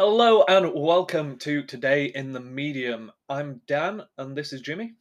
[0.00, 3.10] Hello and welcome to Today in the Medium.
[3.28, 4.92] I'm Dan and this is Jimmy.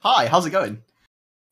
[0.00, 0.82] Hi, how's it going?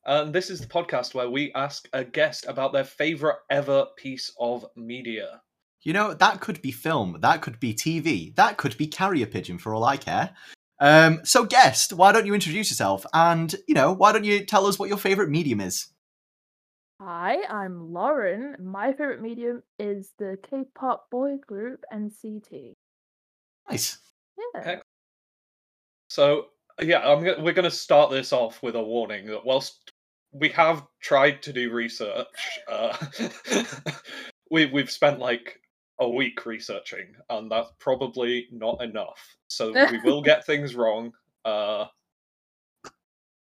[0.04, 4.32] And this is the podcast where we ask a guest about their favorite ever piece
[4.40, 5.40] of media.
[5.82, 9.58] You know, that could be film, that could be TV, that could be carrier pigeon
[9.58, 10.30] for all I care.
[10.80, 13.06] Um, so, guest, why don't you introduce yourself?
[13.14, 15.86] And, you know, why don't you tell us what your favorite medium is?
[17.00, 18.56] Hi, I'm Lauren.
[18.60, 22.74] My favorite medium is the K-pop boy group NCT.
[23.68, 23.98] Nice.
[24.54, 24.76] Yeah.
[26.08, 26.46] So,
[26.80, 29.92] yeah, I'm we're going to start this off with a warning that whilst
[30.32, 32.26] we have tried to do research,
[32.70, 32.96] uh,
[34.50, 35.60] we, we've spent like
[35.98, 39.36] a week researching, and that's probably not enough.
[39.48, 41.12] So, we will get things wrong.
[41.44, 41.86] Uh,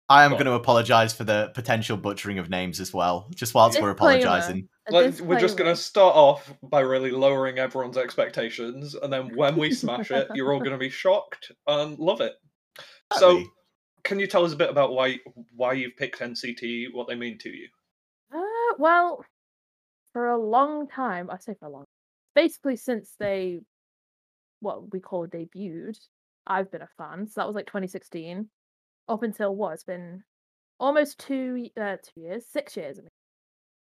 [0.09, 3.81] I am going to apologise for the potential butchering of names as well, just whilst
[3.81, 4.69] we're apologising.
[4.89, 9.57] Like, we're just going to start off by really lowering everyone's expectations, and then when
[9.57, 12.35] we smash it, you're all going to be shocked and love it.
[13.13, 13.51] So, Exactly.
[14.03, 15.19] can you tell us a bit about why
[15.55, 17.67] why you've picked NCT, what they mean to you?
[18.33, 19.25] Uh, well,
[20.13, 21.85] for a long time, I say for a long,
[22.33, 23.59] basically since they,
[24.61, 25.97] what we call debuted,
[26.45, 27.27] I've been a fan.
[27.27, 28.49] So that was like 2016,
[29.07, 29.73] up until what?
[29.73, 30.23] It's been
[30.79, 32.99] almost two, uh, two years, six years.
[32.99, 33.09] I mean.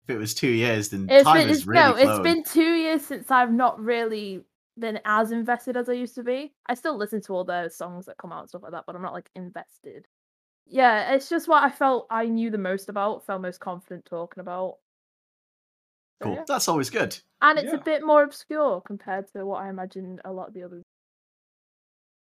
[0.08, 2.74] if it was two years, then It's time been, it's, really no, it's been two
[2.74, 4.44] years since I've not really
[4.78, 6.52] been as invested as I used to be.
[6.66, 8.94] I still listen to all their songs that come out and stuff like that, but
[8.94, 10.06] I'm not like invested.
[10.66, 14.40] Yeah, it's just what I felt I knew the most about, felt most confident talking
[14.40, 14.78] about.
[16.20, 16.34] So, Cool.
[16.34, 16.44] yeah.
[16.46, 17.16] That's always good.
[17.42, 17.78] And it's Yeah.
[17.78, 20.82] a bit more obscure compared to what I imagined a lot of the others.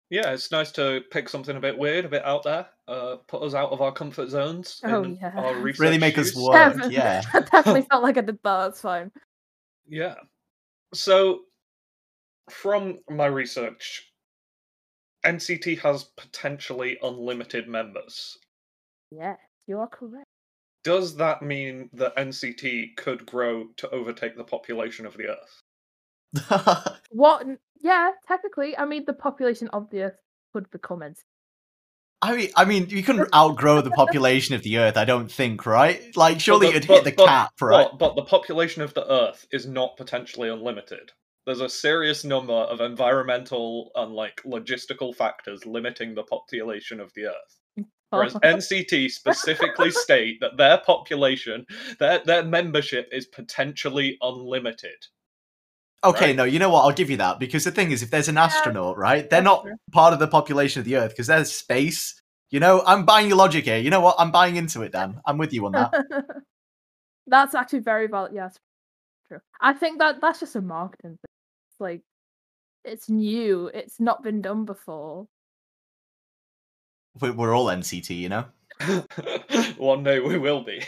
[0.09, 3.43] Yeah, it's nice to pick something a bit weird, a bit out there, uh, put
[3.43, 4.81] us out of our comfort zones.
[4.83, 5.31] Oh, in yeah.
[5.35, 6.53] our Really make us work.
[6.53, 7.21] Definitely- yeah.
[7.33, 8.57] I definitely felt like I did that.
[8.65, 9.11] That's fine.
[9.87, 10.15] Yeah.
[10.95, 11.41] So,
[12.49, 14.11] from my research,
[15.25, 18.37] NCT has potentially unlimited members.
[19.11, 20.25] Yes, you are correct.
[20.83, 25.61] Does that mean that NCT could grow to overtake the population of the Earth?
[27.11, 27.45] What?
[27.81, 30.17] Yeah, technically, I mean, the population of the Earth
[30.53, 31.23] could become NCT.
[32.21, 35.65] I mean, I mean, you couldn't outgrow the population of the Earth, I don't think,
[35.65, 36.01] right?
[36.17, 37.87] Like, surely the- it'd but- hit the but- cap, right?
[37.91, 41.11] But, but the population of the Earth is not potentially unlimited.
[41.45, 47.27] There's a serious number of environmental and like logistical factors limiting the population of the
[47.27, 47.59] Earth.
[47.79, 51.65] Mm, Whereas NCT specifically state that their population,
[51.99, 55.07] their their membership is potentially unlimited.
[56.03, 56.35] Okay, Right.
[56.35, 56.83] no, you know what?
[56.83, 59.63] I'll give you that because the thing is, if there's an astronaut, right, they're not
[59.63, 59.75] true.
[59.91, 62.15] part of the population of the Earth because there's space.
[62.51, 63.77] You know, I'm buying your logic here.
[63.77, 64.15] You know what?
[64.17, 65.19] I'm buying into it, Dan.
[65.25, 65.93] I'm with you on that.
[67.27, 68.31] that's actually very valid.
[68.33, 68.57] Yeah, it's
[69.27, 69.39] true.
[69.61, 71.35] I think that that's just a marketing thing.
[71.69, 72.01] It's like
[72.85, 73.67] it's new.
[73.67, 75.27] It's not been done before.
[77.19, 78.45] We're all NCT, you know.
[79.77, 80.79] One day we will be.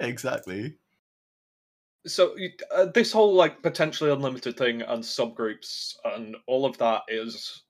[0.00, 0.78] Exactly.
[2.06, 2.34] So
[2.74, 7.64] uh, this whole like potentially unlimited thing and subgroups and all of that is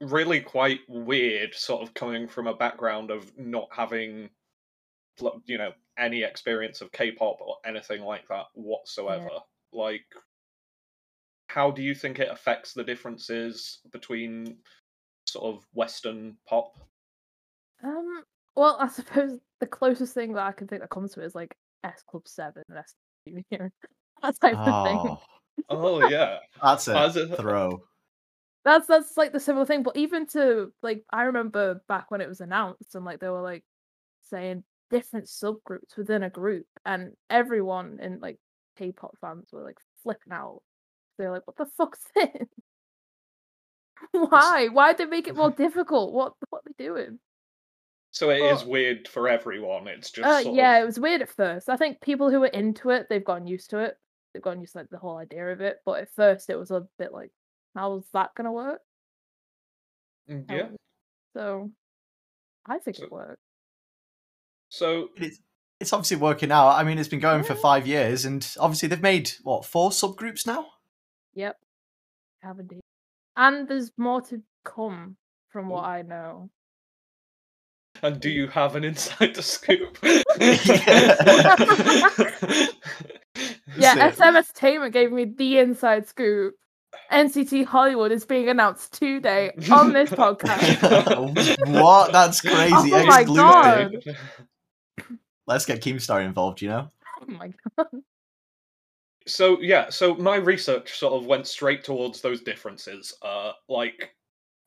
[0.00, 4.30] really quite weird sort of coming from a background of not having
[5.46, 9.30] you know any experience of k-pop or anything like that whatsoever
[9.72, 10.06] like
[11.48, 14.56] how do you think it affects the differences between
[15.26, 16.78] sort of western pop
[17.82, 18.22] Um.
[18.56, 21.34] Well, I suppose the closest thing that I can think that comes to it is
[21.34, 21.54] like
[21.84, 22.94] S Club Seven and S
[23.28, 23.72] Junior.
[24.20, 24.96] That type of thing.
[24.96, 25.20] Oh,
[25.68, 27.84] oh yeah that's a As throw.
[28.64, 29.84] That's that's like the similar thing.
[29.84, 33.42] But even to like, I remember back when it was announced, and like they were
[33.42, 33.62] like
[34.22, 38.38] saying different subgroups within a group, and everyone in like
[38.76, 40.62] K-pop fans were like flipping out.
[41.16, 42.48] They're like, "What the fuck's this?
[44.10, 44.66] Why?
[44.66, 46.12] Why'd they make it more difficult?
[46.12, 47.20] What what are they doing?"
[48.10, 51.00] So it is Well- weird for everyone it's just Uh, sort yeah, of it was
[51.00, 51.68] weird at first.
[51.68, 53.98] I think people who were into it, they've gotten used to it.
[54.32, 55.78] They've gotten used to like the whole idea of it.
[55.84, 57.30] But at first, it was a bit like,
[57.74, 58.82] "How's that gonna work?"
[60.28, 60.68] Mm, How- yeah
[61.34, 61.70] So,
[62.66, 63.42] I think So- it worked.
[64.68, 65.40] so It's,
[65.80, 66.70] it's obviously working out.
[66.70, 70.46] I mean, it's been going for five years, and obviously they've made what four subgroups
[70.46, 70.66] now.
[71.34, 71.58] Yep.
[72.42, 72.80] Have indeed.
[73.36, 75.16] And there's more to come
[75.48, 75.86] from what Ooh.
[75.86, 76.50] I know.
[78.02, 79.98] And do you have an insider scoop?
[80.02, 80.22] Yeah,
[83.76, 84.14] That's it.
[84.16, 86.54] SM Entertainment gave me the inside scoop.
[87.12, 91.56] NCT Hollywood is being announced today on this podcast.
[91.80, 92.12] what?
[92.12, 92.92] That's crazy.
[92.92, 93.96] Oh my God.
[95.46, 96.62] Let's get Keemstar involved.
[96.62, 96.88] You know.
[97.22, 97.86] oh my god.
[99.26, 103.14] so yeah, so my research sort of went straight towards those differences.
[103.22, 104.14] Uh, like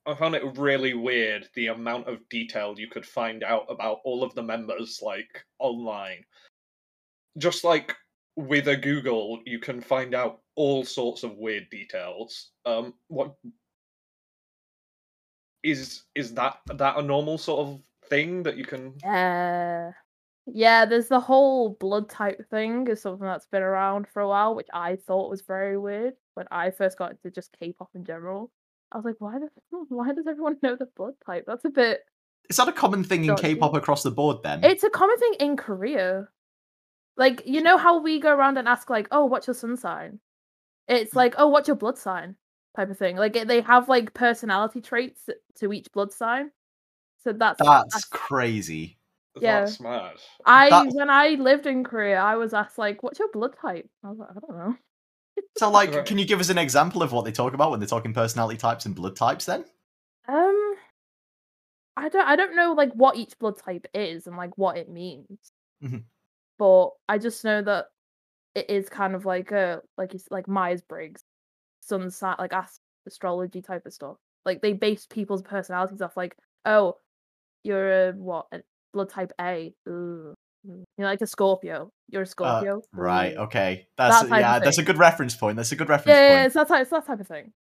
[0.06, 4.24] I found it really weird the amount of detail you could find out about all
[4.24, 6.24] of the members, like online.
[7.38, 7.96] Just like
[8.36, 12.52] with a Google, you can find out all sorts of weird details.
[12.66, 13.36] Um, what
[15.64, 18.94] is is that that a normal sort of thing that you can?
[19.04, 19.92] Uh,
[20.48, 24.56] yeah, there's the whole blood type thing is something that's been around for a while,
[24.56, 28.52] which I thought was very weird when I first got into just K-pop in general.
[28.92, 29.50] I was like, why does
[29.90, 31.46] why does everyone know the blood type?
[31.48, 32.02] That's a bit.
[32.50, 34.38] Is that a common thing in K-pop across the board?
[34.44, 36.28] Then It's a common thing in Korea.
[37.16, 40.20] Like you know how we go around and ask like, oh, what's your sun sign?
[40.88, 41.18] It's mm.
[41.18, 42.36] like, oh, what's your blood sign?
[42.76, 43.16] Type of thing.
[43.18, 46.52] Like they have like personality traits to each blood sign.
[47.24, 48.98] So that's that's that's- crazy.
[49.40, 49.62] Yeah.
[49.62, 50.16] That's mad.
[50.46, 53.90] I That's- when I lived in Korea, I was asked like, "What's your blood type?"
[54.04, 54.76] I was like, "I don't know."
[55.58, 56.06] So, like, Right.
[56.06, 58.58] can you give us an example of what they talk about when they're talking personality
[58.58, 59.46] types and blood types?
[59.46, 59.66] Then
[60.28, 60.76] Um,
[61.98, 64.90] I don't I don't know like what each blood type is and like what it
[64.90, 65.52] means.
[65.84, 66.04] Mhm.
[66.58, 67.88] But I just know that
[68.56, 71.24] it is kind of like a like it's like Myers Briggs,
[71.82, 72.54] sun sign like
[73.06, 74.18] astrology type of stuff.
[74.46, 76.36] Like they base people's personalities off like,
[76.66, 76.98] oh,
[77.64, 78.62] you're a what a
[78.94, 79.74] blood type A.
[79.88, 80.34] Ooh.
[80.68, 81.92] Mm, You're like a Scorpio.
[82.10, 82.80] You're a Scorpio.
[82.80, 83.38] Uh, right?
[83.38, 85.58] Okay, that's That yeah, that's a good reference point.
[85.58, 86.46] That's a good reference Yeah, yeah, point.
[86.48, 87.54] it's that type, it's that type of thing.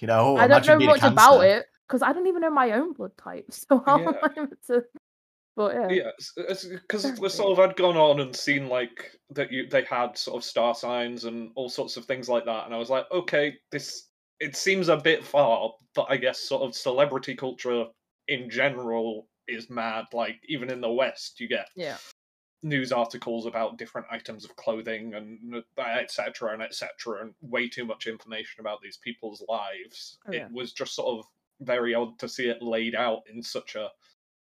[0.00, 2.92] You know, I don't know much about it because I don't even know my own
[2.92, 3.46] blood type.
[3.50, 4.20] So how am Yeah.
[4.22, 4.84] I meant to?
[5.56, 6.10] But yeah, Yeah,
[6.88, 10.36] because we sort of had gone on and seen like that you they had sort
[10.36, 13.54] of star signs and all sorts of things like that, and I was like, okay,
[13.72, 14.08] this
[14.38, 17.86] it seems a bit far, but I guess sort of celebrity culture
[18.28, 20.04] in general is mad.
[20.12, 21.96] Like even in the West, you get yeah,
[22.62, 26.52] news articles about different items of clothing and etc.
[26.52, 27.22] and etc.
[27.22, 30.18] and way too much information about these people's lives.
[30.28, 30.46] Oh, yeah.
[30.46, 31.26] It was just sort of
[31.60, 33.90] very odd to see it laid out in such a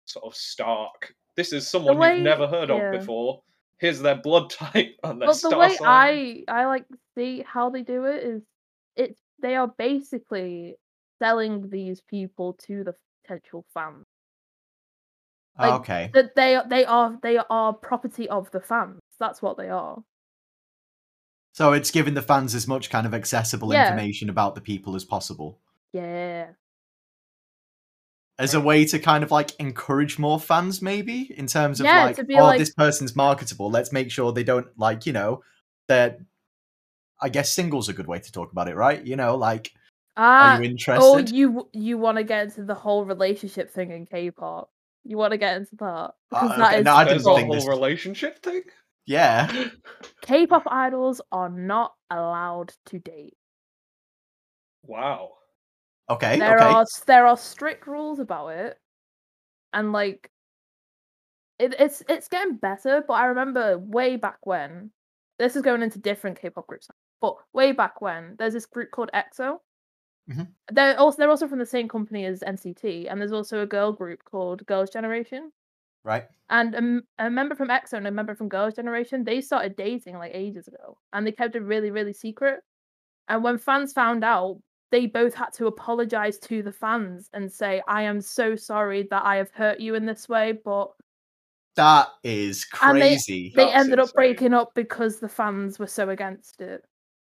[0.04, 1.14] sort of stark.
[1.36, 2.92] This is someone way- you've never heard yeah.
[2.92, 3.42] of before.
[3.78, 5.88] Here's their blood type and their but the way sign.
[5.88, 6.84] I I like
[7.16, 8.42] see how they do it is
[8.96, 10.76] it's they are basically
[11.18, 14.04] selling these people to the potential fans.
[15.58, 19.00] Like, okay, That they are they are they are property of the fans.
[19.18, 20.02] That's what they are.
[21.54, 23.82] so it's giving the fans as much kind of accessible Yeah.
[23.88, 25.60] information about the people as possible,
[25.92, 26.52] Yeah,
[28.38, 32.04] as a way to kind of like encourage more fans, maybe in terms of Yeah,
[32.06, 33.70] like, oh, like- this person's marketable.
[33.70, 35.42] Let's make sure they don't like, you know,
[35.88, 36.18] that.
[37.24, 39.00] I guess singles a good way to talk about it, right?
[39.06, 39.70] You know, like,
[40.16, 41.00] ah, are you interested?
[41.00, 41.36] oh, interested?
[41.36, 44.71] you you want to get into the whole relationship thing in K-pop?
[45.04, 47.34] You want to get into that because Uh, that okay, is no, I didn't a
[47.34, 48.62] think whole this- relationship thing.
[49.06, 49.50] yeah.
[50.22, 53.36] K-pop idols are not allowed to date.
[54.84, 55.32] Wow.
[56.10, 56.38] Okay.
[56.38, 56.64] there okay.
[56.64, 58.78] are there are strict rules about it,
[59.72, 60.30] and like
[61.58, 63.02] it, it's it's getting better.
[63.06, 64.90] But I remember way back when
[65.38, 66.88] this is going into different K-pop groups,
[67.20, 69.58] but way back when there's this group called EXO.
[70.30, 70.54] Mhm.
[70.70, 73.92] They're also they're also from the same company as NCT, and there's also a girl
[73.92, 75.52] group called Girls' Generation.
[76.04, 76.28] Right.
[76.50, 80.32] And a member from EXO and a member from Girls' Generation, they started dating like
[80.34, 82.60] ages ago, and they kept it really, really secret.
[83.28, 84.60] And when fans found out,
[84.92, 89.24] they both had to apologize to the fans and say, "I am so sorry that
[89.24, 90.92] I have hurt you in this way," but
[91.76, 93.52] That is And they- crazy.
[93.54, 96.84] they ended up breaking up because the fans were so against it.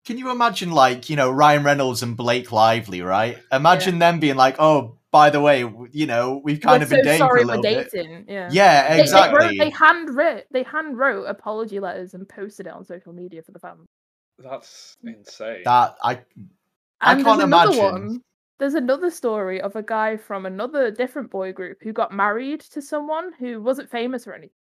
[0.06, 3.38] Can you imagine, like, you know, Ryan Reynolds and Blake Lively, right?
[3.52, 5.60] Imagine them being like, "Oh, by the way,
[5.92, 8.26] you know, we've kind We're of been so dating sorry for a little bit." dating.
[8.28, 8.50] Yeah.
[8.52, 9.40] Yeah, exactly.
[9.40, 13.14] They, wrote, they hand wrote they hand wrote apology letters and posted it on social
[13.14, 13.88] media for the fans.
[14.38, 15.64] That's insane.
[15.66, 16.22] That I
[17.02, 17.78] I And can't imagine.
[17.78, 18.22] one.
[18.60, 22.82] There's another story of a guy from another different boy group who got married to
[22.82, 24.52] someone who wasn't famous or anything.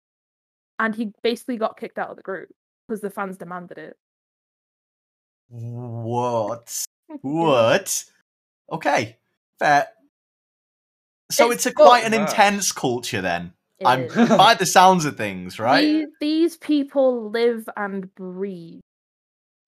[0.78, 2.50] And he basically got kicked out of the group
[2.88, 3.96] because the fans demanded it.
[5.48, 6.84] What?
[7.22, 8.04] What?
[8.70, 9.16] Okay,
[9.58, 9.88] fair.
[11.30, 12.28] So It's it's, a quite an mad.
[12.28, 13.54] intense culture then.
[13.78, 14.28] It I'm is.
[14.36, 15.80] by the sounds of things, right?
[15.80, 18.80] These, these people live and breathe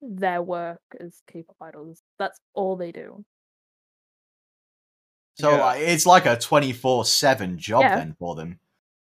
[0.02, 2.00] their work as K-pop idols.
[2.18, 3.25] That's all they do.
[5.38, 5.60] So Yeah.
[5.60, 7.96] like, it's like a twenty four seven job Yeah.
[7.96, 8.60] then for them.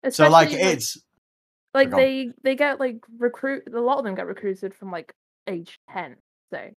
[0.09, 0.97] So like Especially, it's
[1.73, 5.13] like they they get like recruit a lot of them get recruited from like
[5.47, 6.17] age 10
[6.51, 6.74] say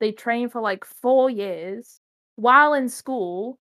[0.00, 2.00] they train for like four years
[2.36, 3.58] while in school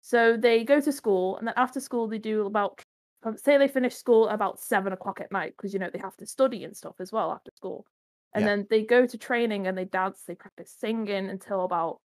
[0.00, 2.80] so they go to school and then after school they do about
[3.24, 6.16] um, say they finish school about seven o'clock at night because you know they have
[6.16, 7.86] to study and stuff as well after school
[8.34, 8.48] and Yeah.
[8.48, 12.00] then they go to training and they dance, they practice singing until about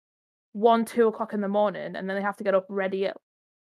[0.53, 3.17] one, two o'clock in the morning, and then they have to get up ready at,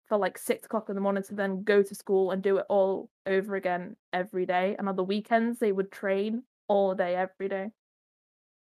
[0.07, 2.65] for like six o'clock in the morning to then go to school and do it
[2.69, 4.75] all over again every day.
[4.77, 7.69] And on the weekends, they would train all day, every day.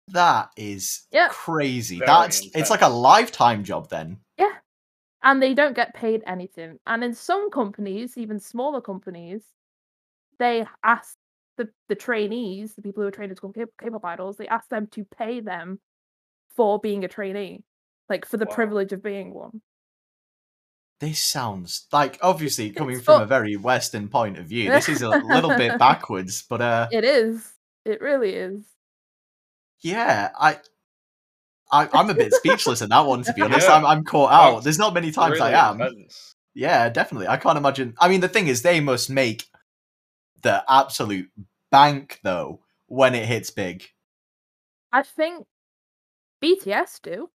[0.09, 1.29] That is Yeah.
[1.29, 1.99] crazy.
[1.99, 4.19] Very That's it's like a lifetime job then.
[4.37, 4.53] Yeah.
[5.23, 6.79] And they don't get paid anything.
[6.85, 9.45] And in some companies, even smaller companies,
[10.39, 11.15] they ask
[11.57, 14.67] the, the trainees, the people who are trained to become K- K-pop idols, they ask
[14.69, 15.79] them to pay them
[16.55, 17.63] for being a trainee,
[18.09, 18.53] like for the Wow.
[18.55, 19.61] privilege of being one.
[20.99, 24.69] This sounds like obviously coming It's from a very Western point of view.
[24.71, 27.53] This is a little bit backwards, but uh, It is.
[27.85, 28.63] It really is.
[29.83, 30.57] Yeah, I,
[31.71, 33.23] I I'm a bit speechless in that one.
[33.23, 33.75] To be honest, Yeah.
[33.75, 34.51] I'm I'm caught oh, out.
[34.55, 35.81] That's There's not many times really I am.
[35.81, 36.35] intense.
[36.55, 37.27] Yeah, definitely.
[37.27, 37.95] I can't imagine.
[37.99, 39.45] I mean, the thing is, they must make
[40.41, 41.29] the absolute
[41.71, 43.83] bank though when it hits big.
[44.91, 45.45] I think
[46.43, 47.29] BTS do.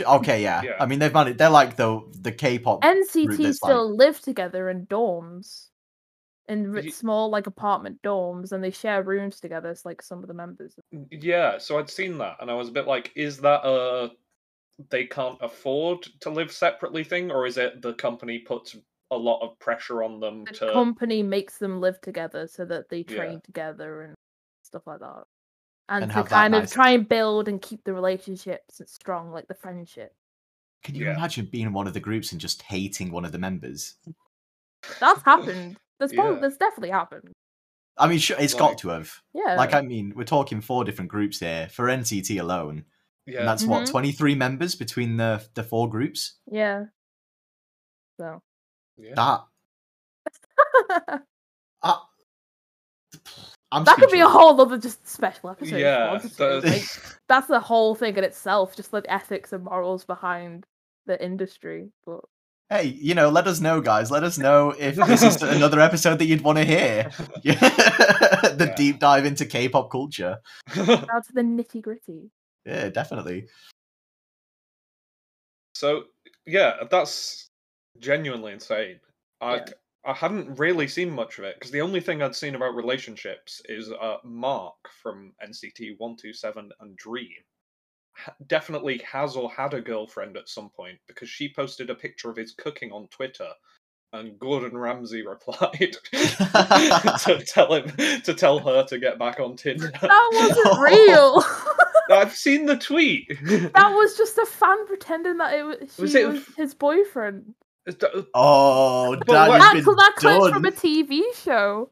[0.00, 0.62] Okay, yeah.
[0.62, 0.76] Yeah.
[0.80, 1.38] I mean, they've managed.
[1.38, 2.82] They're like the the K-pop.
[2.82, 5.68] NCT that's still live together in dorms,
[6.48, 9.70] in ri- Ye- small like apartment dorms, and they share rooms together.
[9.70, 10.74] It's like some of the members.
[11.10, 14.10] Yeah, so I'd seen that, and I was a bit like, is that a
[14.90, 18.76] they can't afford to live separately thing, or is it the company puts
[19.10, 20.72] a lot of pressure on them The to?
[20.72, 23.16] company makes them live together so that they Yeah.
[23.16, 24.14] train together and
[24.64, 25.24] stuff like that,
[25.90, 29.46] and, And to kind of nice- try and build and keep the relationships strong, like
[29.46, 30.14] the friendship.
[30.82, 31.14] Can you Yeah.
[31.16, 33.96] imagine being in one of the groups and just hating one of the members?
[34.98, 35.76] That's happened.
[36.02, 36.40] That's probably Yeah.
[36.40, 37.32] that's definitely happened.
[37.96, 39.12] I mean, sure, it's Like- got to have.
[39.34, 39.54] Yeah.
[39.56, 42.84] Like, I mean, we're talking four different groups here for NCT alone,
[43.26, 43.90] Yeah, and that's what Mhm.
[43.90, 46.38] twenty three members between the the four groups.
[46.50, 46.86] yeah.
[48.18, 48.42] So.
[48.96, 49.14] yeah.
[49.14, 49.40] That
[51.82, 51.98] uh,
[53.72, 55.76] I'm that could be a whole other just special episode.
[55.78, 60.66] yeah, that's- Like, that's the whole thing in itself, just like ethics and morals behind
[61.06, 61.90] the industry.
[62.04, 62.20] But
[62.72, 64.10] Hey, you know, let us know, guys.
[64.10, 67.10] Let us know if this is another episode that you'd want to hear.
[67.44, 68.74] the Yeah.
[68.76, 70.38] deep dive into K-pop culture.
[70.74, 72.30] down to the nitty gritty.
[72.64, 73.46] Yeah, definitely.
[75.74, 76.04] so
[76.46, 77.46] yeah, that's
[77.98, 79.00] genuinely insane.
[79.42, 79.64] I Yeah.
[80.06, 83.60] I hadn't really seen much of it because the only thing I'd seen about relationships
[83.66, 87.28] is uh, Mark from NCT One Two Seven and Dream.
[88.14, 92.30] Ha- Definitely has or had a girlfriend at some point because she posted a picture
[92.30, 93.48] of his cooking on Twitter,
[94.12, 99.90] and Gordon Ramsay replied to tell him to tell her to get back on Tinder.
[100.00, 100.80] That wasn't oh.
[100.80, 102.16] real.
[102.18, 103.28] I've seen the tweet.
[103.74, 106.74] that was just a fan pretending that it was, she Was was, it f- his
[106.74, 107.54] boyfriend.
[107.88, 110.72] Uh, oh, But that what- That, been that clip's from a.
[110.72, 111.90] TV show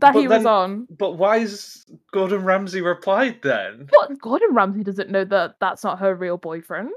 [0.00, 0.86] that But he was on.
[0.90, 3.88] But why is Gordon Ramsay replied then?
[3.90, 4.18] What?
[4.20, 6.90] Gordon Ramsay doesn't know that that's not her real boyfriend.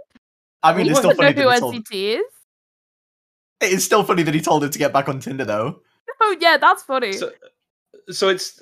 [0.64, 1.76] I mean, he it's still funny know who that he told.
[1.76, 2.26] NCT is.
[3.62, 5.82] It's still funny that he told her to get back on Tinder, though.
[6.22, 7.14] Oh yeah, that's funny.
[7.14, 7.32] So,
[8.10, 8.62] so it's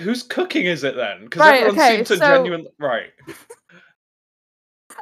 [0.00, 1.24] whose cooking is it then?
[1.24, 3.10] Because Right, everyone okay, seemed to so- genuinely right.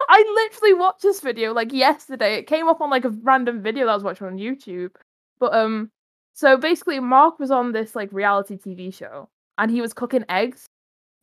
[0.08, 2.34] I literally watched this video like yesterday.
[2.36, 4.90] It came up on like a random video that I was watching on YouTube.
[5.38, 5.90] But um
[6.36, 9.28] so basically Mark was on this like reality TV show
[9.58, 10.66] and he was cooking eggs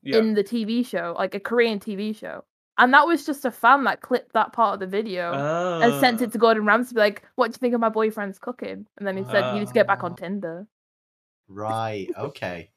[0.01, 0.17] Yeah.
[0.17, 2.43] in the TV show, like a Korean TV show.
[2.79, 5.31] And that was just a fan that clipped that part of the video
[5.83, 7.89] and sent it to Gordon Ramsay to be like, What do you think of my
[7.89, 8.87] boyfriend's cooking?
[8.97, 10.15] And then he said, You need to get back on Ah.
[10.15, 10.67] Tinder.
[11.47, 12.07] Right.
[12.17, 12.71] Okay.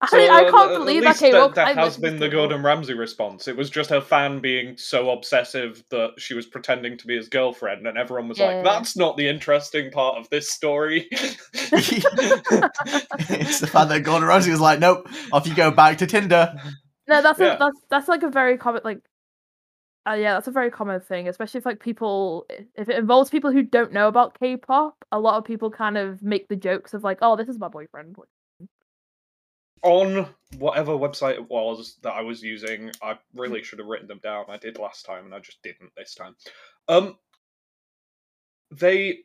[0.00, 1.54] I, So, I uh, can't at believe that least came that, up.
[1.54, 2.50] That I has been the just came up.
[2.50, 3.48] Gordon Ramsay response.
[3.48, 7.28] It was just her fan being so obsessive that she was pretending to be his
[7.28, 8.38] girlfriend, and everyone was Yeah.
[8.38, 11.98] like, "That's not the interesting part of this story." it's
[13.60, 16.54] the fact that Gordon Ramsay was like, "Nope, off you go back to Tinder."
[17.08, 17.54] No, that's Yeah.
[17.54, 19.00] a, that's that's like a very common like.
[20.08, 23.52] Uh, yeah, that's a very common thing, especially if like people if it involves people
[23.52, 24.94] who don't know about K-pop.
[25.12, 27.68] A lot of people kind of make the jokes of like, "Oh, this is my
[27.68, 28.16] boyfriend."
[29.82, 30.26] On
[30.58, 34.46] whatever website it was that I was using, I really should have written them down.
[34.48, 36.34] I did last time, and I just didn't this time.
[36.88, 37.18] Um,
[38.70, 39.20] they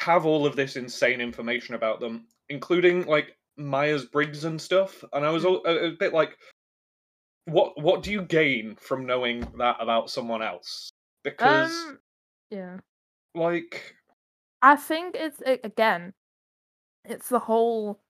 [0.00, 5.02] have all of this insane information about them, including like Myers Briggs and stuff.
[5.12, 6.36] And I was all, a, a bit like,
[7.46, 10.90] what What do you gain from knowing that about someone else?
[11.22, 11.98] Because Um,
[12.50, 12.78] yeah,
[13.34, 13.96] like,
[14.62, 16.14] I think it's again,
[17.04, 18.00] it's the whole.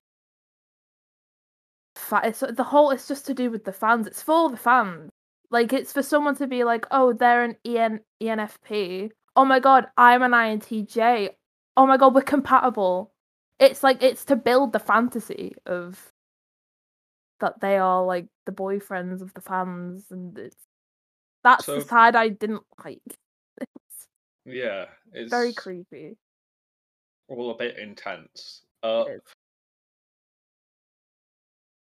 [1.96, 2.90] Fa- it's the whole.
[2.90, 4.06] It's just to do with the fans.
[4.06, 5.10] It's for the fans.
[5.50, 9.10] Like it's for someone to be like, oh, they're an EN ENFP.
[9.36, 11.30] Oh my god, I'm an INTJ.
[11.76, 13.12] Oh my god, we're compatible.
[13.60, 16.10] It's like it's to build the fantasy of
[17.40, 20.56] that they are like the boyfriends of the fans, and it's
[21.44, 23.00] that's So- the side I didn't like.
[23.60, 24.08] It's
[24.44, 26.16] Yeah, it's very creepy.
[27.28, 28.62] all a bit intense.
[28.82, 29.04] Uh.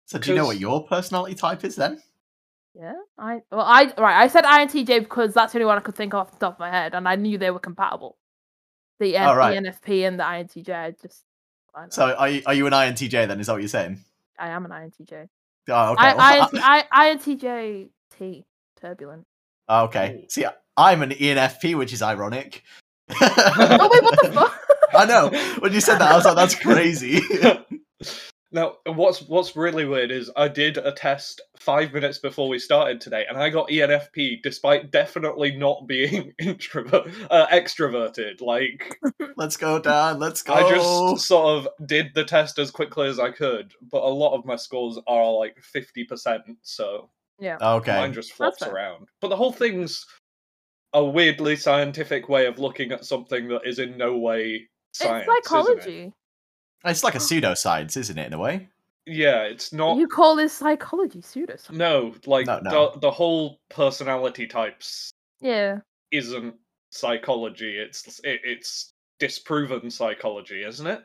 [0.05, 2.01] So do you know what your personality type is then?
[2.75, 4.21] Yeah, I well, I right.
[4.23, 6.53] I said INTJ because that's the only one I could think of off the top
[6.55, 8.17] of my head, and I knew they were compatible.
[8.99, 9.63] The, uh, oh, N- Oh, right.
[9.63, 10.69] the NFP and the INTJ.
[10.75, 11.23] I just
[11.73, 11.85] I.
[11.89, 13.39] So are you, are you an INTJ then?
[13.39, 13.99] Is that what you're saying?
[14.37, 15.27] I am an INTJ.
[15.69, 16.07] Oh, okay.
[16.07, 18.45] I, I, I, INTJ T
[18.79, 19.25] turbulent.
[19.69, 20.25] Oh, okay.
[20.29, 20.45] See,
[20.77, 22.63] I'm an ENFP, which is ironic.
[23.09, 24.61] Oh wait, what the fuck?
[24.93, 25.29] I know.
[25.59, 27.21] When you said that, I was like, "That's crazy."
[28.51, 33.01] Now, what's what's really weird is I did a test five minutes before we started
[33.01, 38.41] today, and I got ENFP despite definitely not being introvert uh, extroverted.
[38.41, 38.97] Like
[39.35, 40.19] Let's go, Dan.
[40.19, 40.53] Let's go.
[40.53, 44.37] I just sort of did the test as quickly as I could, but a lot
[44.37, 47.09] of my scores are like fifty percent, so
[47.39, 47.57] Yeah.
[47.61, 47.95] okay.
[47.95, 49.07] mine just flops around.
[49.21, 50.05] But the whole thing's
[50.93, 55.25] a weirdly scientific way of looking at something that is in no way science.
[55.27, 55.81] it's isn't it?
[55.83, 56.13] psychology.
[56.85, 58.69] It's like a pseudoscience, isn't it, in a way?
[59.07, 59.97] Yeah, it's not.
[59.97, 61.71] You call this psychology pseudoscience?
[61.71, 62.91] No, like No, no.
[62.93, 65.11] The, the whole personality types
[65.41, 65.79] Yeah.
[66.11, 66.55] isn't
[66.89, 67.77] psychology.
[67.77, 71.01] It's it, it's disproven psychology, isn't it?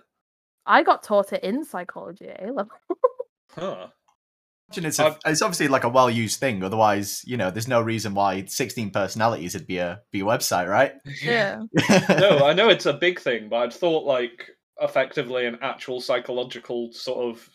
[0.66, 2.72] I got taught it in psychology at A level.
[3.52, 3.88] Huh.
[4.76, 6.62] It's, a, it's obviously like a well-used thing.
[6.62, 10.68] Otherwise, you know, there's no reason why 16 personalities would be a be a website,
[10.68, 10.92] right?
[11.22, 11.62] Yeah.
[12.08, 16.92] no, I know it's a big thing, but I'd thought like effectively an actual psychological
[16.92, 17.48] sort of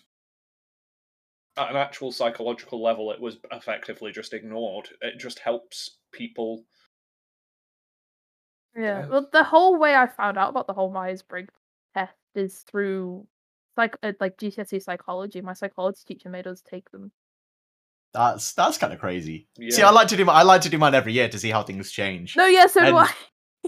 [1.58, 4.90] at an actual psychological level, it was effectively just ignored.
[5.02, 6.66] It just helps people.
[8.76, 9.00] Yeah.
[9.00, 9.08] Yeah.
[9.08, 11.54] Well, the whole way I found out about the whole Myers Briggs
[11.96, 13.26] test is through
[13.78, 15.42] like uh, like GCSE psychology.
[15.42, 17.12] My psychology teacher made us take them.
[18.14, 19.48] That's that's kind of crazy.
[19.70, 21.52] See, I like to do my, I like to do mine every year to see
[21.52, 22.36] how things change.
[22.36, 23.12] No, yeah, so do I.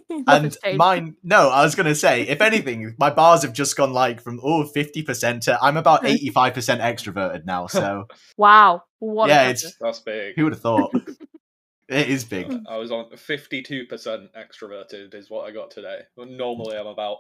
[0.27, 3.91] and mine no i was going to say if anything my bars have just gone
[3.91, 6.33] like from oh 50% to i'm about 85%
[6.79, 8.05] extroverted now so
[8.37, 8.83] Wow.
[8.99, 9.63] What Yeah, difference.
[9.63, 10.35] it's- That's big.
[10.35, 10.93] who would have thought
[11.89, 15.99] it is big Uh, I was on fifty-two percent extroverted is what I got today.
[16.15, 17.17] But normally I'm about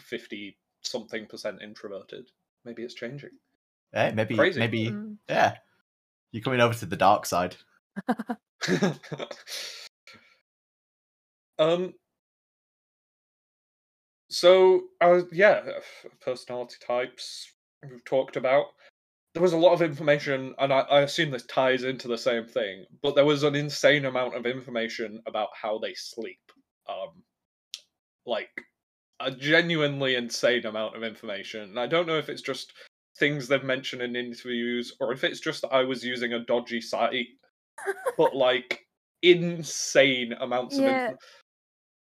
[0.00, 2.26] fifty something percent introverted.
[2.64, 3.30] Maybe it's changing.
[3.94, 4.58] Eh, maybe Crazy.
[4.60, 5.16] maybe Mm.
[5.28, 5.54] yeah
[6.32, 7.56] you're coming over to the dark side
[11.58, 11.94] um.
[14.30, 15.62] So, uh, yeah,
[16.20, 17.52] personality types
[17.88, 18.66] we've talked about.
[19.34, 22.46] There was a lot of information, and I, I assume this ties into the same
[22.46, 22.86] thing.
[23.02, 26.40] But there was an insane amount of information about how they sleep.
[26.88, 27.22] Um,
[28.26, 28.50] like
[29.20, 31.62] a genuinely insane amount of information.
[31.62, 32.72] And I don't know if it's just
[33.18, 36.80] things they've mentioned in interviews, or if it's just that I was using a dodgy
[36.80, 37.26] site.
[38.16, 38.86] but like
[39.22, 41.10] insane amounts of Yeah.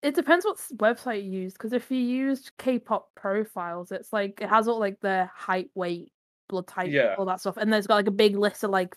[0.05, 4.49] It depends what website you use, because if you used K-pop profiles, it's like it
[4.49, 6.11] has all like their height, weight,
[6.47, 7.15] blood type, Yeah.
[7.17, 8.95] all that stuff, and there's got like a big list of like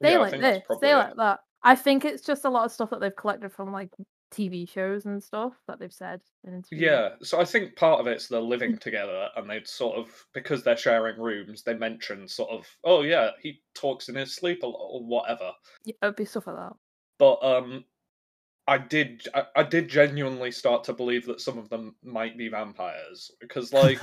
[0.00, 1.40] they Yeah, like this, they like that.
[1.62, 3.90] I think it's just a lot of stuff that they've collected from like
[4.32, 6.82] TV shows and stuff that they've said in interviews.
[6.82, 10.64] Yeah, so I think part of it's they're living together and they'd sort of because
[10.64, 14.66] they're sharing rooms, they mention sort of, oh yeah, he talks in his sleep a
[14.66, 15.52] lot or whatever.
[15.84, 16.72] yeah, it'd be stuff like that.
[17.18, 17.84] But um
[18.68, 22.48] I did I, I did genuinely start to believe that some of them might be
[22.48, 24.00] vampires because like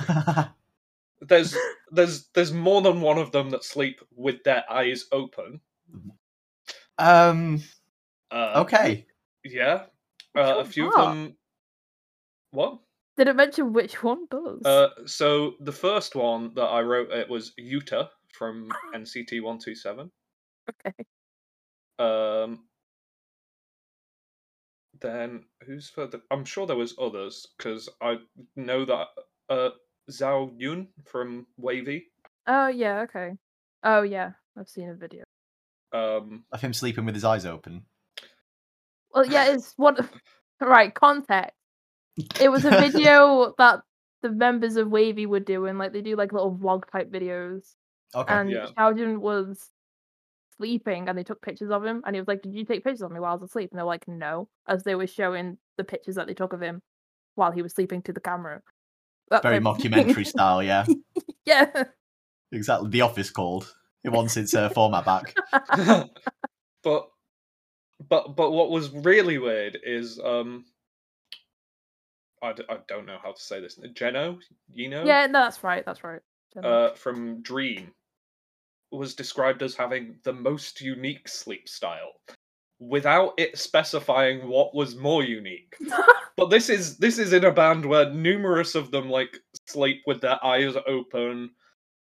[1.20, 1.56] there's
[1.90, 5.60] there's there's more than one of them that sleep with their eyes open.
[6.98, 7.60] um
[8.30, 9.06] Uh, okay
[9.44, 9.84] Yeah.
[10.32, 11.36] Which Uh, a one's few of them
[12.50, 12.78] What?
[13.16, 14.64] Did it mention which one does?
[14.64, 19.74] Uh, so the first one that I wrote it was Yuta from NCT One Two
[19.76, 20.10] Seven.
[20.70, 20.94] okay.
[22.00, 22.64] Um,
[25.04, 26.20] then who's further?
[26.30, 28.16] I'm sure there was others because I
[28.56, 29.08] know that
[29.50, 29.70] uh
[30.10, 32.02] Xiaojun from WayV.
[32.46, 33.32] Oh yeah, okay.
[33.82, 35.24] Oh yeah, I've seen a video.
[35.92, 37.84] Um, of him sleeping with his eyes open
[39.12, 40.00] Well, yeah, it's what.
[40.60, 41.52] Right, context.
[42.40, 43.80] It was a video that
[44.22, 45.78] the members of WayV were doing.
[45.78, 47.74] Like they do like little vlog type videos,
[48.14, 48.68] okay and Yeah.
[48.78, 49.70] Xiaojun was
[50.58, 53.02] sleeping, and they took pictures of him, and he was like, "Did you take pictures
[53.02, 55.84] of me while I was asleep?" And they're like, "No," as they were showing the
[55.84, 56.82] pictures that they took of him
[57.34, 58.62] while he was sleeping to the camera.
[59.30, 59.92] That very type thing.
[59.92, 60.84] mockumentary style yeah
[61.46, 61.84] yeah.
[62.52, 65.34] exactly the office called it wants its uh, format back
[66.82, 67.08] but
[68.08, 70.64] but but what was really weird is um.
[72.42, 73.78] I, d- I don't know how to say this.
[73.94, 74.38] Jeno,
[74.70, 75.82] you know, Yeah, no, that's right.
[75.86, 76.20] That's right.
[76.52, 76.68] Gemma.
[76.68, 77.90] uh, from Dream
[78.96, 82.12] was described as having the most unique sleep style,
[82.78, 85.76] without it specifying what was more unique.
[86.36, 90.20] but this is this is in a band where numerous of them like sleep with
[90.20, 91.50] their eyes open,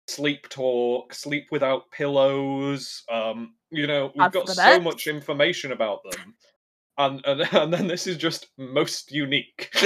[0.08, 3.04] sleep talk, sleep without pillows.
[3.12, 6.36] Um, you know, we've got so much information about them.
[6.98, 9.76] And, and and then this is just most unique.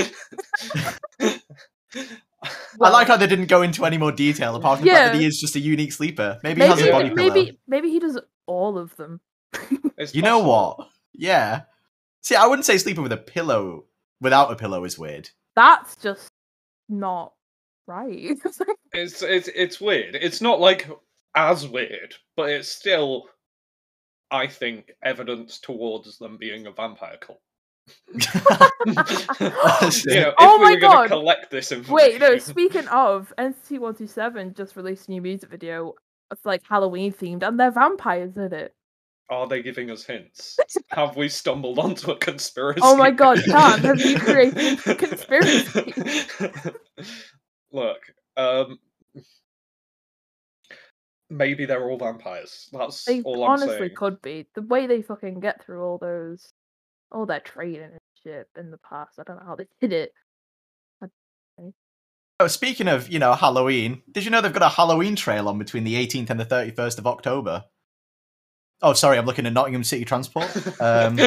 [2.43, 5.19] I like how they didn't go into any more detail apart from the fact that
[5.19, 6.39] he is just a unique sleeper.
[6.43, 7.33] Maybe, he has a maybe body pillow.
[7.33, 9.19] maybe maybe he does all of them.
[10.13, 10.87] You know what?
[11.13, 11.61] Yeah.
[12.21, 13.85] See, I wouldn't say sleeping with a pillow
[14.19, 15.29] without a pillow is weird.
[15.55, 16.27] That's just
[16.89, 17.33] not
[17.85, 18.37] right.
[18.93, 20.15] It's it's it's weird.
[20.15, 20.89] It's not like
[21.35, 23.25] as weird, but it's still,
[24.31, 27.41] I think, evidence towards them being a vampire cult.
[28.13, 28.23] you
[30.15, 31.07] know, Oh we my gonna God.
[31.07, 31.93] collect this information.
[31.93, 32.37] Wait, no.
[32.37, 35.93] Speaking of, NCT One Two Seven just released a new music video.
[36.31, 38.73] It's like Halloween themed, and they're vampires in it.
[39.29, 40.57] Are they giving us hints?
[40.89, 42.81] Have we stumbled onto a conspiracy?
[42.83, 45.93] Oh my God, Can, have you created a conspiracy?
[47.71, 47.99] Look,
[48.35, 48.77] um,
[51.29, 52.67] maybe they're all vampires.
[52.73, 53.95] That's They all I'm honestly saying.
[53.95, 54.47] could be.
[54.53, 56.51] The way they fucking get through all those,
[57.11, 59.19] all their training and shit in the past.
[59.19, 60.13] I don't know how they did it.
[62.39, 65.59] Oh, speaking of, you know, Halloween, did you know they've got a Halloween trail on
[65.59, 67.65] between the 18th and the 31st of October?
[68.81, 70.49] Oh, sorry, I'm looking at Nottingham City Transport.
[70.81, 71.19] Um,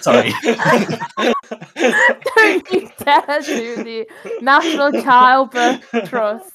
[0.00, 0.32] sorry.
[1.76, 4.06] don't you dare do the
[4.40, 6.50] National Childbirth Trust.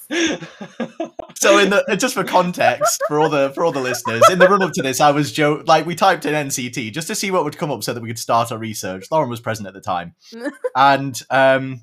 [1.36, 4.47] so in the just for context for all the for all the listeners in the
[4.47, 7.30] run up to this i was joke like we typed in nct just to see
[7.30, 9.06] what would come up so that we could start our research.
[9.12, 10.15] Lauren was present at the time.
[10.75, 11.82] And um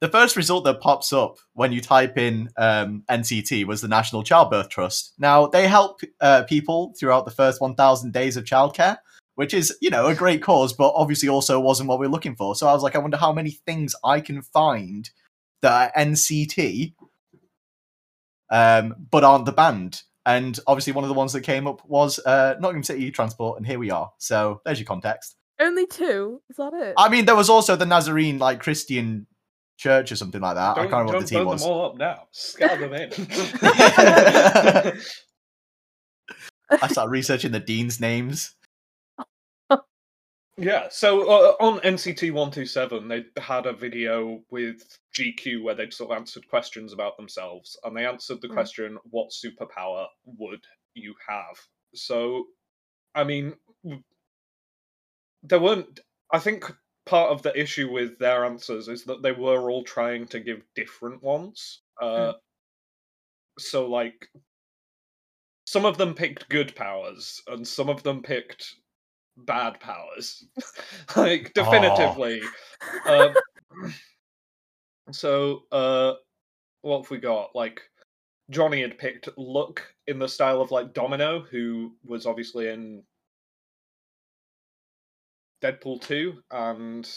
[0.00, 4.22] the first result that pops up when you type in um, nct was the national
[4.22, 5.14] childbirth trust.
[5.18, 8.98] Now they help uh, people throughout the first 1000 days of childcare
[9.36, 12.36] which is you know a great cause but obviously also wasn't what we are looking
[12.36, 15.10] for so i was like i wonder how many things i can find
[15.62, 16.92] that are nct
[18.50, 20.02] um, but aren't the band.
[20.26, 23.66] And obviously, one of the ones that came up was uh, Nottingham City Transport, and
[23.66, 24.10] here we are.
[24.18, 25.36] So there's your context.
[25.60, 26.40] Only two?
[26.48, 26.94] Is that it?
[26.96, 29.26] I mean, there was also the Nazarene like Christian
[29.76, 30.76] church or something like that.
[30.76, 31.62] Don't, I can't remember don't what the team burn was.
[31.62, 32.28] them all up now.
[32.30, 33.10] Scatter them in.
[36.82, 38.53] I started researching the dean's names.
[40.56, 46.12] Yeah, so uh, on NCT 127, they had a video with GQ where they'd sort
[46.12, 48.52] of answered questions about themselves, and they answered the Mm.
[48.54, 50.64] question, What superpower would
[50.94, 51.58] you have?
[51.94, 52.46] So,
[53.14, 53.56] I mean,
[55.42, 56.00] there weren't.
[56.32, 56.64] I think
[57.06, 60.64] part of the issue with their answers is that they were all trying to give
[60.74, 61.82] different ones.
[62.00, 62.34] Uh,
[63.58, 64.28] So, like,
[65.66, 68.76] some of them picked good powers, and some of them picked
[69.36, 70.44] bad powers.
[71.16, 72.40] like, definitively.
[73.06, 73.34] Um,
[75.12, 76.12] so, uh,
[76.82, 77.54] what have we got?
[77.54, 77.80] Like,
[78.50, 83.02] Johnny had picked Look in the style of like Domino, who was obviously in
[85.62, 87.10] Deadpool 2 and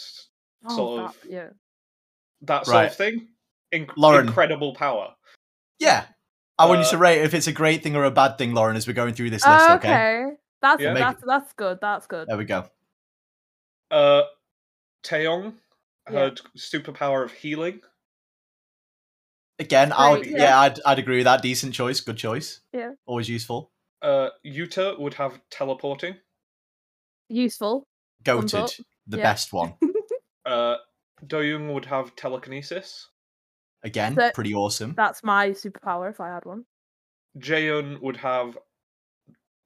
[0.66, 1.48] Oh, sort that- of yeah.
[2.42, 2.84] that sort Right.
[2.86, 3.28] of thing.
[3.72, 4.26] Inc- Lauren.
[4.26, 5.14] incredible power.
[5.78, 6.06] Yeah.
[6.58, 8.54] I want you to Uh, rate if it's a great thing or a bad thing,
[8.54, 9.88] Lauren, as we're going through this list, Oh, okay?
[10.24, 10.36] okay.
[10.62, 10.94] That's Yeah.
[10.94, 11.78] that's that's good.
[11.80, 12.28] That's good.
[12.28, 12.68] There we go.
[13.90, 14.22] Uh,
[15.04, 15.54] Taeyong
[16.10, 16.20] Yeah.
[16.24, 17.80] had superpower of healing.
[19.60, 20.60] Again, I'll, Great, yeah, yeah.
[20.60, 21.42] I'd, I'd agree with that.
[21.42, 22.00] Decent choice.
[22.00, 22.60] Good choice.
[22.72, 22.92] Yeah.
[23.06, 23.72] Always useful.
[24.02, 26.16] Uh, Yuta would have teleporting.
[27.28, 27.84] Useful.
[28.22, 28.80] Goated.
[29.08, 29.22] The Yeah.
[29.22, 29.74] best one.
[30.46, 30.76] Uh,
[31.26, 33.10] Doyoung would have telekinesis.
[33.82, 34.94] Again, So- pretty awesome.
[34.96, 36.64] That's my superpower if I had one.
[37.38, 38.56] Jaehyun would have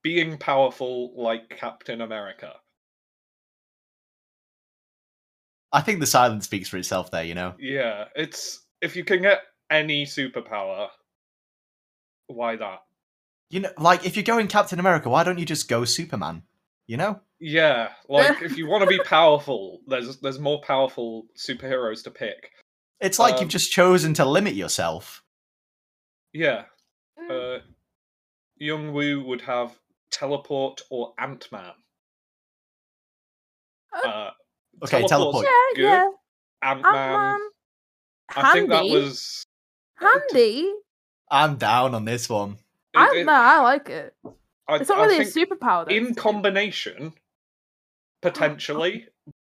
[0.03, 2.53] being powerful like Captain America.
[5.73, 7.55] I think the silence speaks for itself there, you know?
[7.59, 10.89] Yeah, it's if you can get any superpower,
[12.27, 12.81] why that?
[13.51, 16.43] You know, like if you're going Captain America, why don't you just go Superman?
[16.87, 17.21] You know?
[17.41, 22.51] Yeah, like if you want to be powerful, there's there's more powerful superheroes to pick.
[23.01, 25.23] It's like Um, you've just chosen to limit yourself.
[26.33, 26.65] Yeah,
[27.19, 27.59] Mm.
[27.59, 27.63] uh,
[28.61, 29.79] Jungwoo would have
[30.13, 31.73] teleport or Ant Man.
[33.93, 34.31] Uh, Uh,
[34.85, 35.45] Okay, teleport.
[35.45, 35.83] yeah, good.
[35.83, 36.09] yeah.
[36.63, 37.39] Ant Man.
[38.35, 39.45] I think that was.
[39.97, 40.73] Handy.
[41.31, 42.53] I'm down on this one.
[42.95, 44.15] it- I no, I like it.
[44.69, 45.87] I- It's not I really a superpower.
[45.89, 47.13] Though, in combination,
[48.21, 49.09] potentially,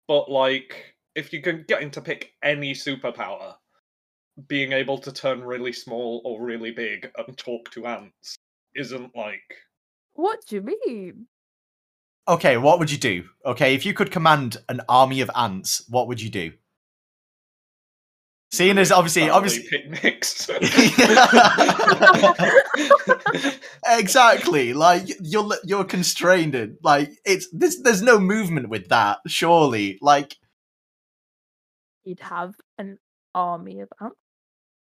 [0.09, 3.57] but like if you can get him to pick any superpower,
[4.49, 8.37] being able to turn really small or really big and talk to ants
[8.75, 9.57] isn't like
[10.17, 11.27] What do you mean?
[12.27, 13.25] Okay, what would you do?
[13.45, 16.53] Okay, if you could command an army of ants, what would you do?
[18.51, 20.49] Seeing as obviously, obviously, picnics.
[23.87, 24.73] exactly.
[24.73, 26.55] Like you're you're constrained.
[26.55, 27.81] In, like it's this.
[27.83, 29.19] There's no movement with that.
[29.27, 30.37] Surely, like
[32.05, 32.99] You'd have an
[33.35, 34.17] army of ants.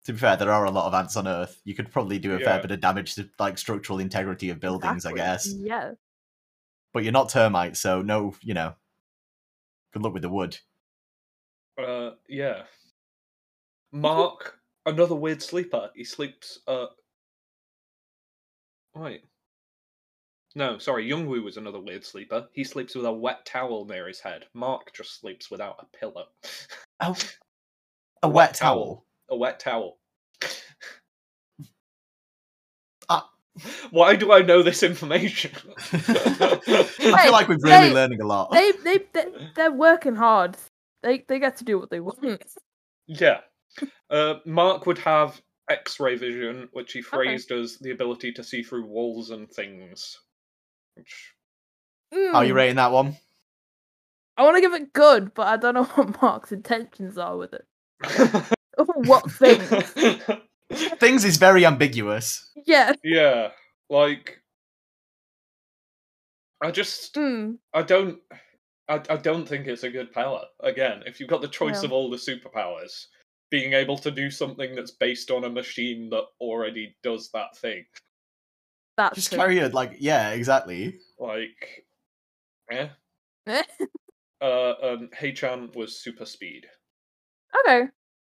[0.09, 1.61] To be fair, there are a lot of ants on Earth.
[1.65, 2.45] You could probably do a Yeah.
[2.45, 5.21] fair bit of damage to like structural integrity of buildings, Exactly.
[5.21, 5.53] I guess.
[5.53, 5.91] Yeah.
[6.93, 8.33] But you're not termites, so no.
[8.41, 8.75] You know,
[9.93, 10.57] good luck with the wood.
[11.77, 12.63] uh, yeah.
[13.91, 15.91] Mark, another weird sleeper.
[15.93, 16.57] He sleeps.
[16.65, 16.87] Uh,
[18.95, 19.25] wait.
[20.55, 21.07] No, sorry.
[21.07, 22.49] Jungwoo was another weird sleeper.
[22.51, 24.47] He sleeps with a wet towel near his head.
[24.55, 26.29] Mark just sleeps without a pillow.
[26.99, 27.15] Oh,
[28.23, 29.05] a wet towel.
[29.29, 29.98] A wet towel.
[33.09, 33.29] Ah.
[33.91, 35.51] Why do I know this information?
[35.91, 38.51] I feel like we're really they- learning a lot.
[38.51, 39.25] They they they
[39.55, 40.57] they're working hard.
[41.03, 42.43] They they get to do what they want.
[43.07, 43.39] Yeah.
[44.09, 48.63] Uh, Mark would have X ray vision, which he phrased as the ability to see
[48.63, 50.19] through walls and things.
[50.95, 51.33] Which.
[52.11, 53.15] How are you Mm, rating that one?
[54.35, 57.53] I want to give it good, but I don't know what Mark's intentions are with
[57.53, 57.65] it.
[58.85, 59.59] what thing?
[60.99, 62.51] Things is very ambiguous.
[62.65, 62.93] Yeah.
[63.03, 63.49] yeah.
[63.89, 64.41] Like.
[66.61, 67.15] I just.
[67.15, 67.57] Mm.
[67.73, 68.19] I don't.
[68.87, 70.41] I, I don't think it's a good power.
[70.61, 71.87] Again, if you've got the choice Yeah.
[71.87, 73.05] of all the superpowers,
[73.51, 77.85] being able to do something that's based on a machine that already does that thing.
[78.97, 79.37] That's Just true.
[79.37, 80.97] carry it like yeah, exactly.
[81.19, 81.85] Like.
[82.71, 82.89] yeah.
[83.47, 83.63] Eh,
[84.41, 86.65] Uh, um, Haechan was super speed.
[87.59, 87.87] okay.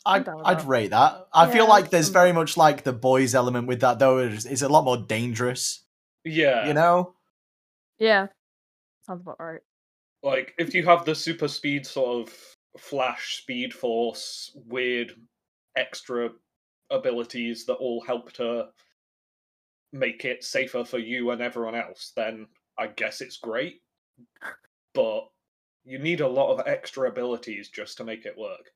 [0.05, 0.67] I'm I'd, I'd that.
[0.67, 1.27] rate that.
[1.33, 4.19] I feel like there's very much like the boys element with that though.
[4.19, 5.83] It's, it's a lot more dangerous,
[6.23, 6.67] Yeah.
[6.67, 7.15] you know.
[7.97, 8.27] Yeah.
[9.07, 9.61] Sounds about right.
[10.23, 12.33] like if you have the super speed sort of
[12.77, 15.13] flash speed force weird
[15.77, 16.29] extra
[16.91, 18.65] abilities that all help to
[19.93, 23.81] make it safer for you and everyone else then i guess it's great
[24.93, 25.27] but
[25.85, 28.71] you need a lot of extra abilities just to make it work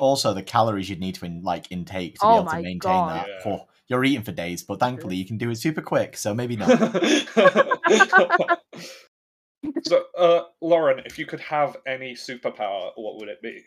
[0.00, 2.78] Also, the calories you'd need to in, like intake to Oh be able to maintain
[2.80, 3.16] God.
[3.16, 3.28] that.
[3.28, 3.52] Yeah.
[3.52, 6.56] Oh, you're eating for days, but thankfully you can do it super quick, so maybe
[6.56, 6.68] not.
[9.84, 13.62] so uh lauren if you could have any superpower what would it be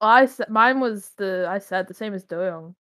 [0.00, 2.74] I said mine was the I said the same as Doyoung.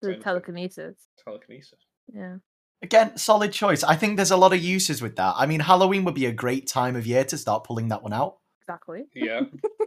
[0.00, 0.22] The Same thing.
[0.22, 0.96] telekinesis.
[1.24, 1.78] telekinesis
[2.12, 2.36] Yeah.
[2.82, 3.84] Again, solid choice.
[3.84, 5.34] I think there's a lot of uses with that.
[5.36, 8.12] I mean, Halloween would be a great time of year to start pulling that one
[8.12, 8.38] out.
[8.62, 9.04] Exactly.
[9.14, 9.42] yeah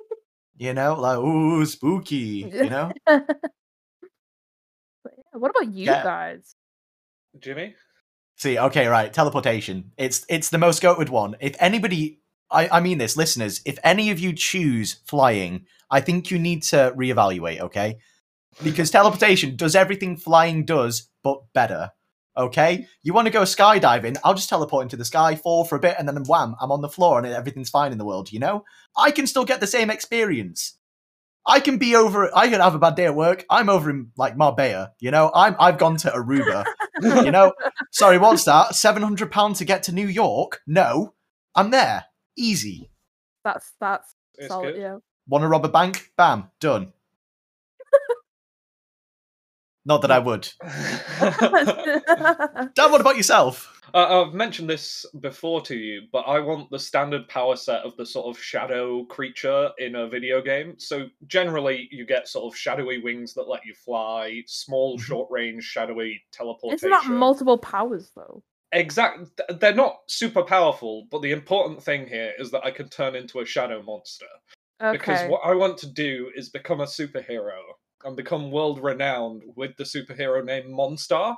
[0.57, 2.49] You know, like ooh, spooky.
[2.61, 2.91] You know,
[5.33, 6.03] what about you Yeah.
[6.03, 6.55] guys?
[7.39, 7.75] jimmy
[8.37, 9.13] See, okay, right.
[9.13, 9.91] Teleportation.
[9.97, 11.37] It's it's the most goated one.
[11.39, 12.19] If anybody,
[12.51, 13.61] I, I mean this, listeners.
[13.65, 17.61] If any of you choose flying, I think you need to reevaluate.
[17.61, 17.97] Okay,
[18.61, 21.91] because teleportation does everything flying does, but better.
[22.38, 24.17] Okay, you want to go skydiving?
[24.24, 26.82] I'll just teleport into the sky, fall for a bit, and then wham, I'm on
[26.82, 28.32] the floor, and everything's fine in the world.
[28.32, 28.65] You know,
[28.98, 30.78] I can still get the same experience.
[31.48, 32.36] I can be over.
[32.36, 33.45] I can have a bad day at work.
[33.50, 34.93] I'm over in like Marbella.
[35.00, 36.65] You know, I'm I've gone to Aruba.
[37.02, 37.54] you know,
[37.91, 38.76] sorry, what's that?
[38.76, 40.62] Seven hundred pounds to get to New York?
[40.65, 41.13] No,
[41.56, 42.06] I'm there.
[42.36, 42.89] Easy.
[43.43, 44.74] That's that's It's solid.
[44.74, 44.82] good.
[44.82, 44.98] Yeah.
[45.28, 46.12] Want to rob a bank?
[46.17, 46.93] Bam, done.
[49.86, 50.50] Not that I would.
[52.76, 53.71] Dan, what about yourself?
[53.93, 57.95] Uh, I've mentioned this before to you, but I want the standard power set of
[57.98, 60.76] the sort of shadow creature in a video game.
[60.80, 65.02] So generally, you get sort of shadowy wings that let you fly, small, Mhm.
[65.04, 66.89] short range, shadowy teleportation.
[66.91, 68.43] It's not multiple powers though.
[68.71, 69.38] Exact.
[69.38, 73.15] th- They're not super powerful, but the important thing here is that I can turn
[73.15, 74.26] into a shadow monster.
[74.82, 74.91] Okay.
[74.98, 77.60] Because what I want to do is become a superhero
[78.05, 81.35] and become world renowned with the superhero name Monstar.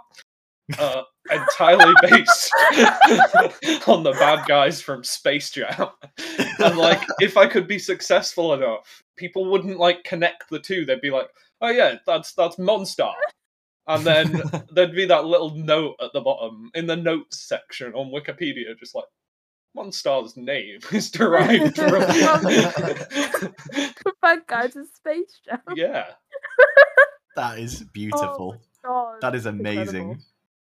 [0.77, 1.01] Uh,
[1.31, 2.51] entirely based
[3.87, 5.87] on the bad guys from Space Jam.
[6.59, 10.85] And like, if I could be successful enough, people wouldn't like connect the two.
[10.85, 11.29] They'd be like,
[11.61, 13.13] "Oh yeah, that's that's Monstar,"
[13.87, 14.41] and then
[14.73, 18.93] there'd be that little note at the bottom in the notes section on Wikipedia, just
[18.93, 19.05] like
[19.75, 22.01] Monstar's name is derived from.
[24.21, 25.61] Bad guys in Space Jam.
[25.75, 26.07] yeah,
[27.35, 28.55] That is beautiful.
[28.85, 29.85] Oh God, that is amazing.
[29.85, 30.17] incredible.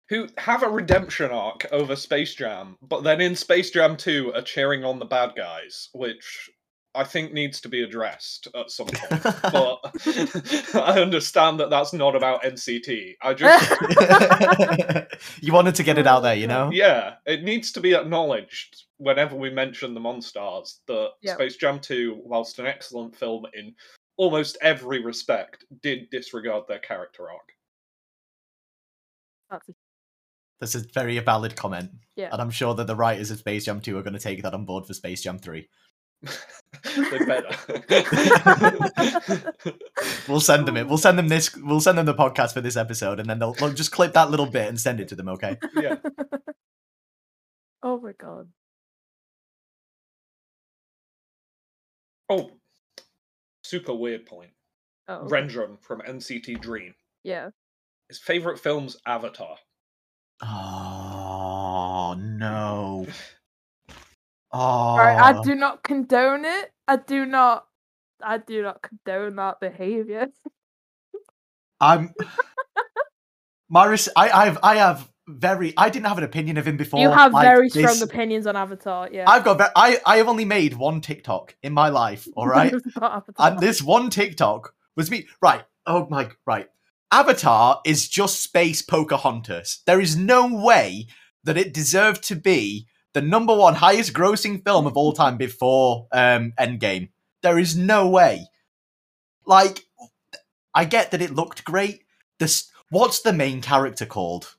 [0.09, 4.41] who have a redemption arc over Space Jam, but then in Space Jam 2 are
[4.41, 6.49] cheering on the bad guys, which
[6.95, 9.23] I think needs to be addressed at some point.
[9.53, 9.79] but
[10.83, 13.13] I understand that that's not about NCT.
[13.21, 13.77] I just
[15.41, 16.69] you wanted to get it out there, you Oh, know?
[16.71, 21.35] yeah, it needs to be acknowledged whenever we mention the Monstars that Yep.
[21.35, 23.75] Space Jam 2, whilst an excellent film in
[24.19, 27.53] almost every respect, did disregard their character arc.
[29.49, 29.73] That's a-
[30.59, 31.89] That's a very valid comment.
[32.17, 32.27] Yeah.
[32.33, 34.53] And I'm sure that the writers of Space Jam 2 are going to take that
[34.53, 35.67] on board for Space Jam 3.
[36.83, 37.55] they better.
[40.27, 40.87] We'll send them it.
[40.87, 41.55] We'll send them this.
[41.55, 44.29] We'll send them the podcast for this episode, and then they'll, they'll just clip that
[44.29, 45.29] little bit and send it to them.
[45.29, 45.57] Okay.
[45.81, 45.95] yeah.
[47.81, 48.49] oh my god.
[52.29, 52.58] Oh,
[53.69, 54.51] super weird point.
[55.07, 55.35] Oh, okay.
[55.35, 56.93] Renjun from NCT Dream.
[57.23, 57.49] yeah.
[58.07, 59.57] His favorite film's Avatar.
[60.41, 63.05] Oh no.
[64.51, 64.59] Oh.
[64.59, 66.71] Alright, I do not condone it.
[66.87, 67.67] I do not.
[68.23, 70.25] I do not condone that behavior.
[71.79, 72.15] I'm.
[73.69, 75.73] My res- I, I've I have very.
[75.77, 76.99] I didn't have an opinion of him before.
[76.99, 79.09] you have like, very strong opinions on Avatar.
[79.11, 79.25] Yeah.
[79.27, 79.61] I've got.
[79.75, 82.27] I I have only made one TikTok in my life.
[82.35, 82.73] All right.
[83.37, 85.27] And this one TikTok was me.
[85.41, 85.63] Right.
[85.85, 86.29] Oh my.
[86.45, 86.67] Right.
[87.11, 89.81] Avatar is just space Pocahontas.
[89.85, 91.07] There is no way
[91.43, 96.07] that it deserved to be the number one highest grossing film of all time before
[96.11, 97.09] um, Endgame.
[97.41, 98.47] There is no way.
[99.45, 99.85] Like,
[100.75, 102.03] I get that it looked great.
[102.37, 102.69] This.
[102.91, 104.55] What's the main character called?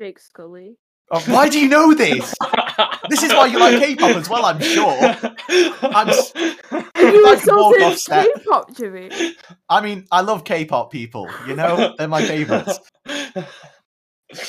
[0.00, 0.76] Jake Scully.
[1.10, 2.34] Uh, why do you know this?
[3.10, 4.96] This is why you like K-pop as well, I'm sure.
[5.82, 9.10] I'm s- You I can walk K-pop, Jimmy.
[9.68, 11.28] I mean, I love K-pop people.
[11.46, 12.78] You know, they're my favorites.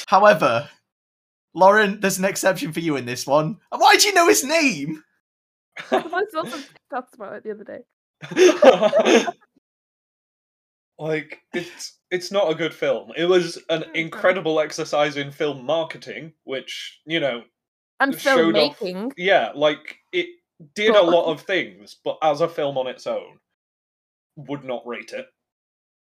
[0.07, 0.69] However,
[1.53, 3.57] Lauren, there's an exception for you in this one.
[3.69, 5.03] Why do you know his name?
[5.91, 9.25] I saw some TikToks about it the other day.
[10.99, 13.11] like it's it's not a good film.
[13.15, 14.01] It was an Okay.
[14.01, 17.43] incredible exercise in film marketing, which you know,
[17.99, 19.13] And showed off- filmmaking.
[19.17, 20.27] yeah, like it
[20.75, 23.39] did a lot of things, but as a film on its own,
[24.35, 25.25] would not rate it.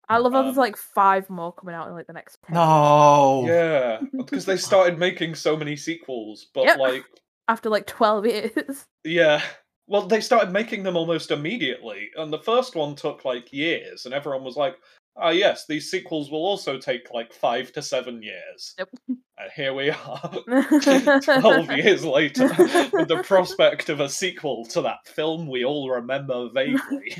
[0.09, 2.55] I love how Um, there's like five more coming out in like the next ten.
[2.55, 3.45] No.
[3.47, 6.77] Yeah, because they started making so many sequels, but Yep.
[6.79, 7.03] like,
[7.47, 8.85] After like twelve years.
[9.03, 9.41] yeah.
[9.87, 14.13] Well, they started making them almost immediately, and the first one took like years, and
[14.13, 14.77] everyone was like,
[15.15, 18.89] "Ah, yes, these sequels will also take like five to seven years." Yep.
[19.35, 20.31] And here we are,
[21.23, 22.47] twelve years later,
[22.93, 27.17] with the prospect of a sequel to that film we all remember vaguely.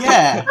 [0.00, 0.44] Yeah.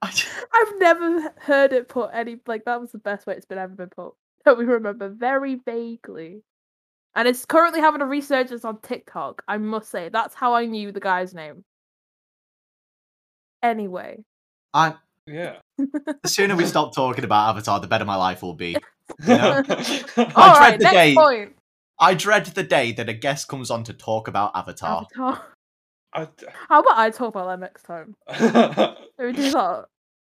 [0.00, 3.58] I- I've never heard it put any like that was the best way it's been
[3.58, 4.14] ever been put.
[4.44, 6.42] That we remember very vaguely.
[7.14, 10.08] And it's currently having a resurgence on TikTok, I must say.
[10.08, 11.64] That's how I knew the guy's name.
[13.62, 14.24] Anyway.
[14.72, 14.94] I,
[15.26, 15.56] yeah.
[15.78, 18.76] the sooner we stop talking about Avatar, the better my life will be.
[19.26, 21.56] I dread the next day- point.
[22.00, 25.06] I dread the day that a guest comes on to talk about Avatar.
[25.16, 25.44] Avatar.
[26.12, 26.28] I,
[26.68, 28.16] How about I talk about that next time?
[29.18, 29.84] We do that?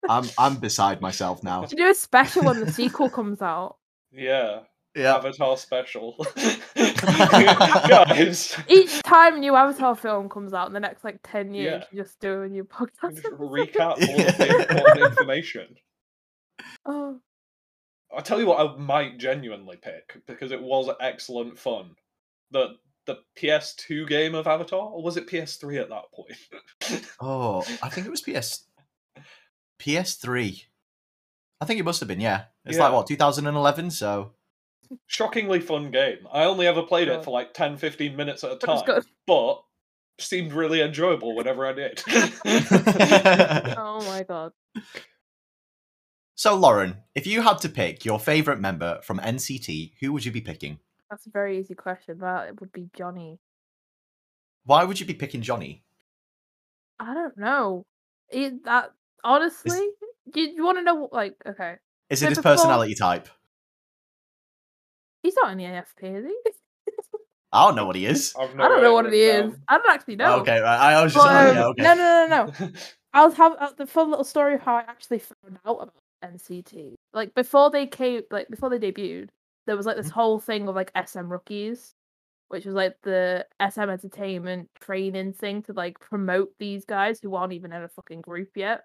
[0.09, 1.63] I'm I'm beside myself now.
[1.63, 3.77] We do a special when the sequel comes out.
[4.13, 4.61] yeah.
[4.95, 5.17] Yeah.
[5.17, 6.17] Avatar special.
[6.77, 11.83] Guys, Each time a new Avatar film comes out in the next like ten years,
[11.83, 11.87] Yeah.
[11.99, 13.17] you just do a new podcast.
[13.17, 13.79] just recap
[14.09, 15.77] all of the important information.
[16.87, 17.19] Oh,
[18.15, 21.97] I'll tell you what I might genuinely pick because it was excellent fun.
[22.53, 22.77] The
[23.07, 27.11] the PS2 game of Avatar, or was it PS3 at that point?
[27.21, 28.65] Oh, I think it was PS
[29.81, 30.63] PS3.
[31.61, 32.45] I think it must have been, yeah.
[32.65, 34.33] It's like what, 2011, so
[35.07, 36.27] Shockingly fun game.
[36.33, 39.05] I only ever played it for like 10 15 minutes at a that time, good.
[39.27, 39.63] but
[40.19, 42.03] seemed really enjoyable whenever I did.
[43.77, 44.53] Oh my god.
[46.37, 50.33] So Lauren, if you had to pick your favorite member from NCT, who would you
[50.33, 50.79] be picking?
[51.11, 52.19] That's a very easy question.
[52.19, 53.39] That it would be Johnny.
[54.65, 55.85] Why would you be picking Johnny?
[56.99, 57.85] I don't know.
[58.31, 58.91] It, that
[59.23, 59.79] honestly,
[60.35, 61.09] you, you want to know?
[61.13, 61.77] Like, okay,
[62.11, 63.29] Is So it his before- personality type?
[65.25, 66.53] He's not in the AFP, is he?
[67.53, 68.35] I don't know what he is.
[68.39, 69.55] I've don't know what it idea is.
[69.69, 70.41] I don't actually know.
[70.41, 70.95] Okay, right.
[70.95, 71.83] I was just But, like, um, yeah, okay.
[71.83, 72.71] No, no, no, no.
[73.15, 75.95] I'll have uh, the fun little story of how I actually found out about
[76.25, 76.95] NCT.
[77.13, 79.29] Like before they came, like before they debuted,
[79.67, 80.13] there was like this Mhm.
[80.13, 81.95] whole thing of like SM rookies,
[82.49, 87.53] which was like the SM Entertainment training thing to like promote these guys who aren't
[87.53, 88.83] even in a fucking group yet.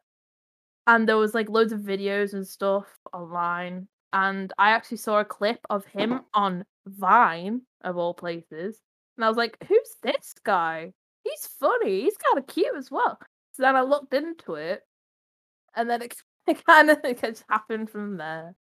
[0.85, 3.87] And there was like loads of videos and stuff online.
[4.11, 8.79] And I actually saw a clip of him on Vine, of all places.
[9.17, 10.93] And I was like, who's this guy?
[11.23, 12.01] He's he's funny.
[12.01, 13.19] He's kind of cute as well.
[13.53, 14.81] So then I looked into it,
[15.75, 16.15] and then it,
[16.47, 18.55] it kind of it just happened from there.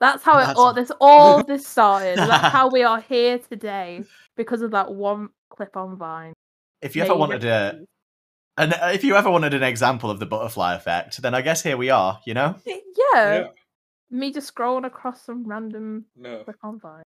[0.00, 2.18] That's how it all this all this started.
[2.18, 4.04] That's how we are here today
[4.36, 6.34] because of that one clip on Vine.
[6.80, 7.80] If you ever wanted a,
[8.56, 11.76] and if you ever wanted an example of the butterfly effect, then I guess here
[11.76, 12.20] we are.
[12.24, 12.76] You know, yeah,
[13.14, 13.48] Yeah.
[14.10, 16.42] Me just scrolling across some random No.
[16.44, 17.02] clip on Vine.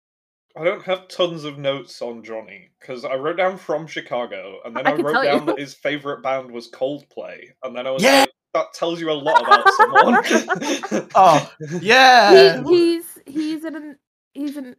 [0.57, 4.76] I don't have tons of notes on Johnny because I wrote down from Chicago and
[4.76, 5.30] then I I, wrote tell you.
[5.30, 8.20] down that his favorite band was Coldplay, and then I was Yeah.
[8.20, 11.09] like, that tells you a lot about someone.
[11.14, 11.50] Oh,
[11.80, 12.62] yeah.
[12.62, 13.96] he, he's he's an
[14.34, 14.76] he's an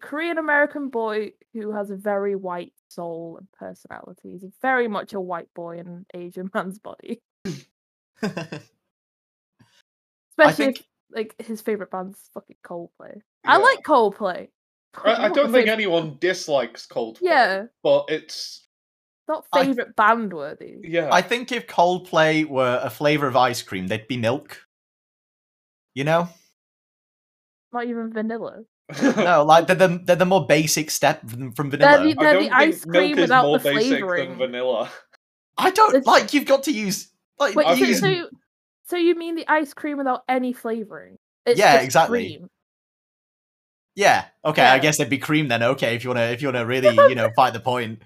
[0.00, 4.30] Korean American boy who has a very white soul and personality.
[4.32, 7.20] He's very much a white boy in an Asian man's body.
[8.22, 8.60] I
[10.30, 13.20] Especially think if like his favorite band's fucking Coldplay.
[13.44, 14.48] I like Coldplay.
[15.04, 17.18] I, I don't think fav- anyone dislikes Coldplay.
[17.22, 18.66] Yeah, but it's
[19.28, 20.76] not I- favorite band worthy.
[20.82, 21.08] yeah.
[21.12, 24.60] I think if Coldplay were a flavor of ice cream, they'd be milk.
[25.94, 26.28] You know,
[27.72, 28.62] Not even vanilla.
[29.02, 32.14] no, like they're the they're the more basic step from, from They're vanilla.
[32.14, 34.28] the- I they're don't the ice think milk cream is without more the basic flavouring.
[34.30, 34.90] than vanilla.
[35.58, 38.30] I don't It's- like you've got to use like Wait, I've so, use, so, you-
[38.88, 41.18] so you mean the ice cream without any flavoring?
[41.46, 42.26] It's Yeah, just exactly.
[42.38, 42.48] cream.
[43.94, 44.26] yeah.
[44.44, 45.62] Okay, I guess it'd be cream then.
[45.62, 48.02] Okay, if you wanna if you wanna really you know fight the point,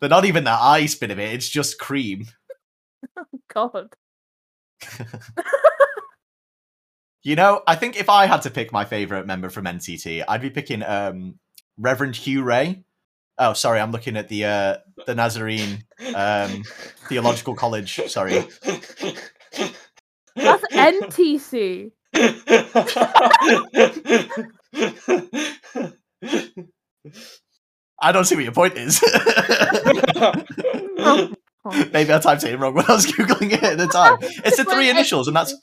[0.00, 1.32] but not even that ice bit of it.
[1.34, 2.26] It's just cream.
[3.16, 3.94] Oh God.
[7.24, 10.40] You know, I think if I had to pick my favorite member from NCT, I'd
[10.40, 11.38] be picking um
[11.76, 12.84] Reverend Hugh Ray.
[13.38, 16.62] Oh, sorry, I'm looking at the uh the Nazarene um
[17.08, 18.00] Theological College.
[18.08, 18.46] Sorry.
[20.38, 21.92] That's NTC.
[28.00, 29.02] I don't see what your point is.
[31.92, 34.18] Maybe I typed it wrong when I was googling it at the time.
[34.20, 35.54] It's the three initials, and that's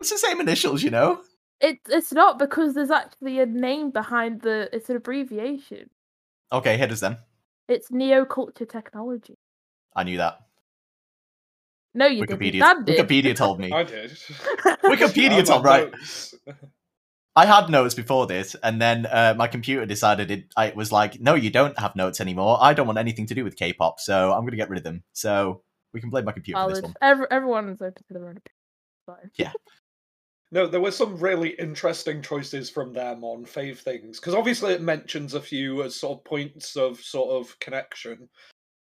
[0.00, 1.20] it's the same initials, you know.
[1.60, 4.68] It, it's not because there's actually a name behind the.
[4.72, 5.90] It's an abbreviation.
[6.52, 7.16] Okay, hit us then.
[7.68, 9.36] It's Neo Culture Technology.
[9.94, 10.38] I knew that.
[11.96, 12.40] No, you didn't.
[12.40, 12.60] Wikipedia.
[12.60, 12.98] Dad did.
[12.98, 13.72] Wikipedia told me.
[13.72, 14.10] I did.
[14.84, 15.94] Wikipedia told had right.
[17.36, 20.44] I had notes before this, and then uh, my computer decided it.
[20.56, 22.58] I was like, "No, you don't have notes anymore.
[22.60, 24.84] I don't want anything to do with K-pop, so I'm going to get rid of
[24.84, 26.94] them." So we can blame my computer for this one.
[27.00, 28.38] Every, everyone's open to their own
[29.06, 29.30] opinion.
[29.38, 29.52] Fine.
[30.52, 34.80] No, there were some really interesting choices from them on fave things because obviously it
[34.80, 38.28] mentions a few as sort of points of sort of connection,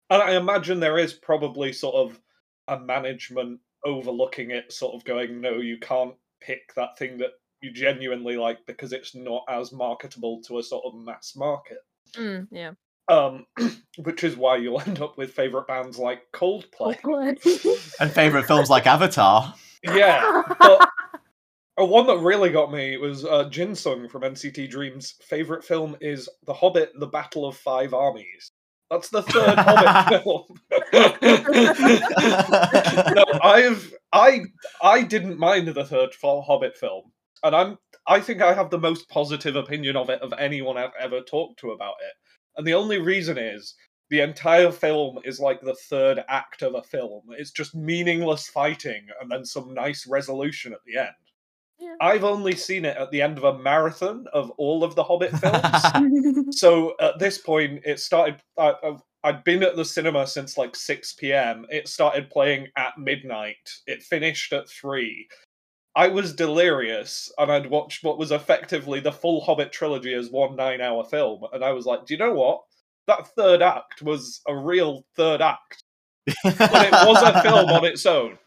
[0.10, 2.22] and I imagine there is probably sort of
[2.68, 7.72] a management overlooking it, sort of going, "No, you can't pick that thing that you
[7.72, 11.80] genuinely like because it's not as marketable to a sort of mass market."
[12.14, 12.72] Mm, yeah.
[13.08, 13.46] Um,
[14.00, 17.00] which is why you'll end up with favorite bands like Coldplay.
[17.02, 17.96] Coldplay.
[18.00, 19.54] And favorite films like Avatar.
[19.84, 20.90] Yeah, but
[21.78, 26.28] a one that really got me was uh, Jisung from NCT Dream's favorite film is
[26.46, 28.52] The Hobbit: The Battle of Five Armies.
[28.92, 30.46] That's the third Hobbit film.
[33.16, 34.42] no, I've I
[34.82, 37.12] I didn't mind the third Hobbit film,
[37.44, 37.78] and I'm
[38.08, 41.60] I think I have the most positive opinion of it of anyone I've ever talked
[41.62, 42.14] to about it.
[42.58, 43.76] And the only reason is
[44.10, 47.24] the entire film is like the third act of a film.
[47.32, 51.10] It's just meaningless fighting and then some nice resolution at the end.
[51.80, 51.96] Yeah.
[52.00, 55.32] I've only seen it at the end of a marathon of all of the Hobbit
[55.40, 56.46] films.
[56.58, 58.42] so at this point, it started.
[58.58, 58.74] I,
[59.24, 61.66] I'd been at the cinema since like 6 p.m.
[61.70, 63.70] It started playing at midnight.
[63.88, 65.28] It finished at 3.
[65.96, 70.56] I was delirious, and I'd watched what was effectively the full Hobbit trilogy as one
[70.56, 71.44] nine hour film.
[71.54, 72.62] And I was like, do you know what?
[73.08, 75.84] That third act was a real third act.
[76.44, 78.38] But it was a film on its own.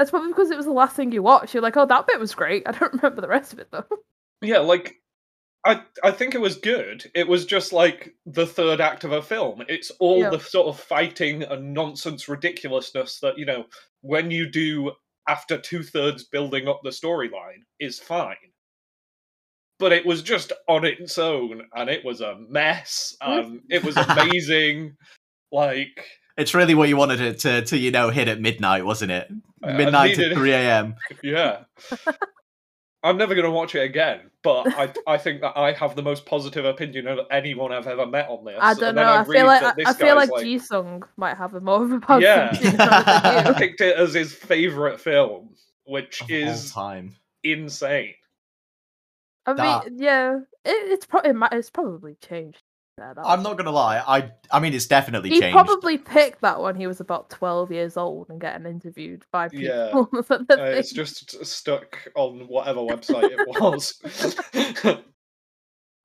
[0.00, 1.52] That's probably because it was the last thing you watched.
[1.52, 2.62] You're like, oh, that bit was great.
[2.66, 3.84] I don't remember the rest of it though.
[4.40, 4.94] Yeah, like
[5.66, 7.04] I I think it was good.
[7.14, 9.62] It was just like the third act of a film.
[9.68, 10.30] It's all Yeah.
[10.30, 13.66] the sort of fighting and nonsense ridiculousness that, you know,
[14.00, 14.92] when you do
[15.28, 18.36] after two thirds building up the storyline is fine.
[19.78, 23.14] But it was just on its own and it was a mess.
[23.20, 24.96] And it was amazing.
[25.52, 26.06] like
[26.38, 29.30] it's really what you wanted it to, to you know, hit at midnight, wasn't it?
[29.62, 30.94] I- I Midnight to 3 a.m.
[31.22, 31.64] Yeah.
[33.02, 36.02] I'm never going to watch it again, but I I think that I have the
[36.02, 38.58] most positive opinion of anyone I've ever met on this.
[38.60, 39.02] I don't know.
[39.02, 41.54] I read feel like that I, this I feel guy's like, G Sung might have
[41.54, 42.50] a more of a positive Yeah.
[42.54, 45.54] opinion on it picked it as his favorite film,
[45.84, 47.16] which Of is time.
[47.42, 48.14] insane.
[49.46, 50.36] I That- mean, yeah,
[50.66, 52.62] it, it's probably it it's probably changed.
[53.00, 53.98] Yeah, that I'm was- not gonna lie.
[54.06, 55.54] I I mean, it's definitely He changed.
[55.54, 60.08] probably picked that when he was about 12 years old and getting interviewed by people.
[60.12, 60.20] Yeah.
[60.28, 64.00] the Uh, it's just stuck on whatever website it was.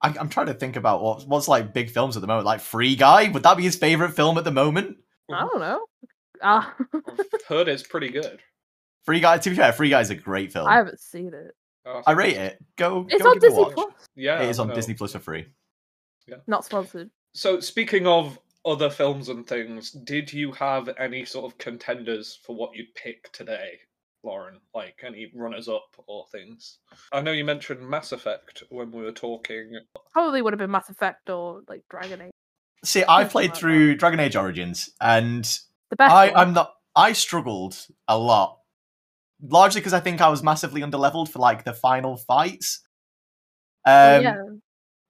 [0.02, 2.46] I, I'm trying to think about what what's like big films at the moment.
[2.46, 4.98] Like Free Guy, would that be his favorite film at the moment?
[5.32, 5.86] I don't know.
[6.42, 6.66] I've
[7.48, 8.40] heard it's pretty good.
[9.06, 9.38] Free Guy.
[9.38, 10.68] To be fair, Free Guy is a great film.
[10.68, 11.56] I haven't seen it.
[11.86, 12.58] Uh, I rate it.
[12.78, 13.06] Go.
[13.10, 13.74] It's go on give it a Disney watch.
[13.74, 13.94] Plus.
[14.16, 14.76] Yeah, It is on no.
[14.76, 15.46] Disney Plus for free.
[16.48, 17.10] Not sponsored.
[17.34, 22.56] So, speaking of other films and things, did you have any sort of contenders for
[22.56, 23.80] what you'd pick today,
[24.24, 24.60] Lauren?
[24.74, 26.80] Like any runners up or things?
[27.12, 29.80] I know you mentioned Mass Effect when we were talking.
[30.14, 32.32] Probably would have been Mass Effect or like Dragon Age.
[32.84, 33.60] See, I played like that.
[33.60, 35.44] through Dragon Age Origins, and
[35.90, 36.14] The best.
[36.14, 36.38] I, one.
[36.38, 36.74] I'm not.
[36.96, 38.60] I struggled a lot,
[39.42, 42.82] largely because I think I was massively underleveled for like the final fights.
[43.86, 44.36] Um, Well, yeah.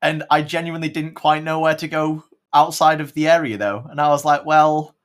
[0.05, 3.87] And I genuinely didn't quite know where to go outside of the area though.
[3.89, 4.95] And I was like, well,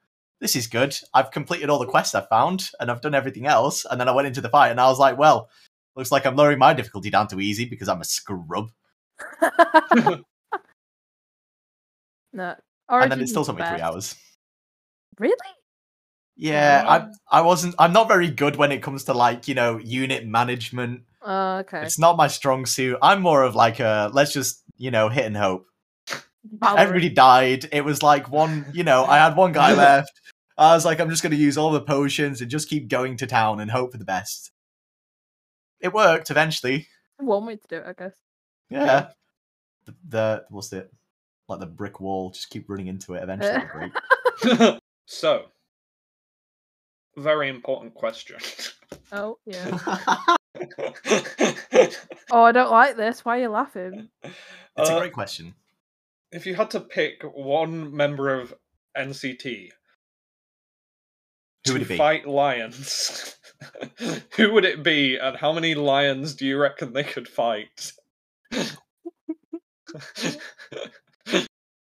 [0.40, 0.94] this is good.
[1.14, 3.86] I've completed all the quests I found and I've done everything else.
[3.90, 5.48] And then I went into the fight and I was like, well,
[5.96, 8.70] looks like I'm lowering my difficulty down to easy because I'm a scrub.
[12.32, 12.54] no.
[12.88, 14.14] and then it still took me three hours.
[15.18, 15.34] Really?
[16.36, 17.10] Yeah, Wow.
[17.30, 20.26] I I wasn't I'm not very good when it comes to like, you know, unit
[20.26, 21.02] management.
[21.22, 21.82] Uh, okay.
[21.82, 22.96] It's not my strong suit.
[23.02, 25.66] I'm more of like a let's just, you know, hit and hope.
[26.58, 26.78] Valorant.
[26.78, 27.68] everybody died.
[27.70, 30.10] It was like one, you know, I had one guy left.
[30.56, 33.18] I was like, I'm just going to use all the potions and just keep going
[33.18, 34.50] to town and hope for the best.
[35.80, 36.88] It worked eventually.
[37.18, 38.16] One way to do it, I guess.
[38.70, 39.08] Yeah.
[39.84, 40.90] The, the what's it?
[41.46, 42.30] Like the brick wall.
[42.30, 43.22] Just keep running into it.
[43.22, 43.90] Eventually,
[44.42, 44.78] it'll break.
[45.06, 45.46] so,
[47.18, 48.38] very important question.
[49.12, 49.78] Oh, yeah.
[52.30, 53.24] Oh, I don't like this.
[53.24, 54.08] Why are you laughing?
[54.80, 55.54] It's a Uh, great question.
[56.32, 58.54] If you had to pick one member of
[58.96, 59.70] NCT
[61.66, 61.96] Who would to it be?
[61.96, 63.36] fight lions,
[64.36, 67.92] who would it be, and how many lions do you reckon they could fight?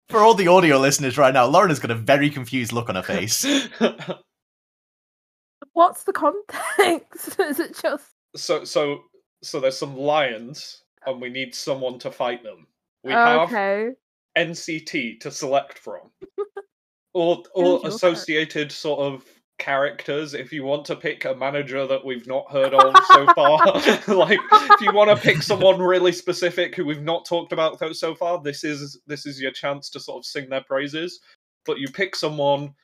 [0.08, 2.96] For all the audio listeners right now, Lauren has got a very confused look on
[2.96, 3.44] her face.
[5.72, 7.40] What's the context?
[7.40, 8.04] Is it just.
[8.36, 9.04] so, so,
[9.42, 12.66] so there's some lions, and we need someone to fight them.
[13.04, 13.90] We Oh, have okay.
[14.36, 16.10] NCT to select from,
[17.14, 19.24] or or associated sort of
[19.58, 20.34] characters.
[20.34, 23.58] If you want to pick a manager that we've not heard of so far,
[24.08, 28.14] like if you want to pick someone really specific who we've not talked about so
[28.14, 31.20] far, this is this is your chance to sort of sing their praises.
[31.64, 32.74] But you pick someone,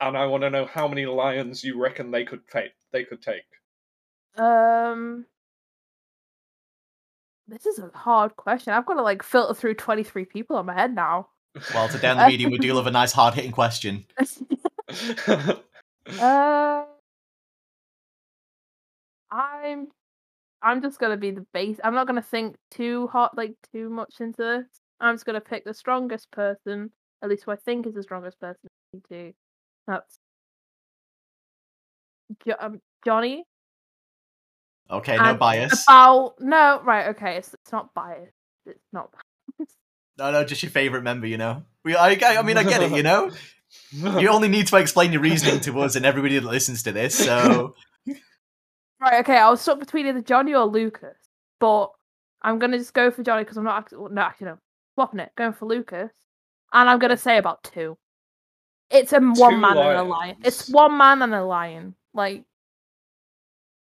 [0.00, 2.72] and I want to know how many lions you reckon they could take.
[2.92, 3.42] They could take.
[4.36, 5.26] Um.
[7.48, 8.72] This is a hard question.
[8.72, 11.28] I've got to like filter through 23 people on my head now.
[11.72, 14.04] Well, today on the medium, we do love a nice hard hitting question.
[16.20, 16.84] uh,
[19.30, 19.88] I'm
[20.62, 21.78] I'm just gonna be the base.
[21.84, 24.66] I'm not gonna think too hot, like too much into this.
[25.00, 26.90] I'm just gonna pick the strongest person,
[27.22, 28.68] at least who I think is the strongest person
[29.08, 29.32] to.
[29.86, 30.18] That's
[32.44, 33.44] jo- um, Johnny.
[34.90, 35.84] Okay, uh, no and bias.
[35.84, 37.08] About no, right?
[37.08, 38.32] Okay, it's, it's not biased.
[38.66, 39.10] It's not.
[39.12, 39.76] biased.
[40.18, 41.62] No, no, just your favorite member, you know?
[41.84, 43.30] We, I, I mean, I get it, you know?
[43.92, 47.14] You only need to explain your reasoning to us and everybody that listens to this,
[47.14, 47.74] so.
[49.00, 51.16] Right, okay, I was stuck between either Johnny or Lucas,
[51.60, 51.90] but
[52.40, 54.58] I'm gonna just go for Johnny because I'm not actually no, actually no,
[54.94, 56.10] swapping it, going for Lucas,
[56.72, 57.98] and I'm gonna say about two.
[58.90, 60.36] It's a one man and a lion.
[60.42, 61.94] It's one man and a lion.
[62.14, 62.44] Like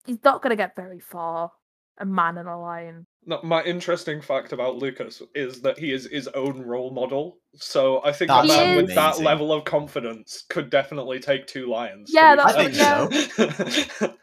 [0.06, 1.52] he's not gonna get very far.
[2.00, 3.06] A man and a lion.
[3.26, 7.38] No, my interesting fact about Lucas is that he is his own role model.
[7.54, 11.70] So I think That's a man with that level of confidence could definitely take two
[11.70, 12.10] lions.
[12.12, 13.08] Yeah, that's I fair.
[13.08, 14.14] think so.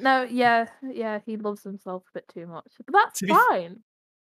[0.00, 3.76] No, yeah, yeah, he loves himself a bit too much, but that's To be fine.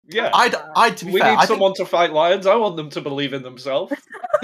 [0.08, 2.48] yeah, I'd, I'd, to be we fair, need I think- someone to fight lions.
[2.48, 3.92] I want them to believe in themselves.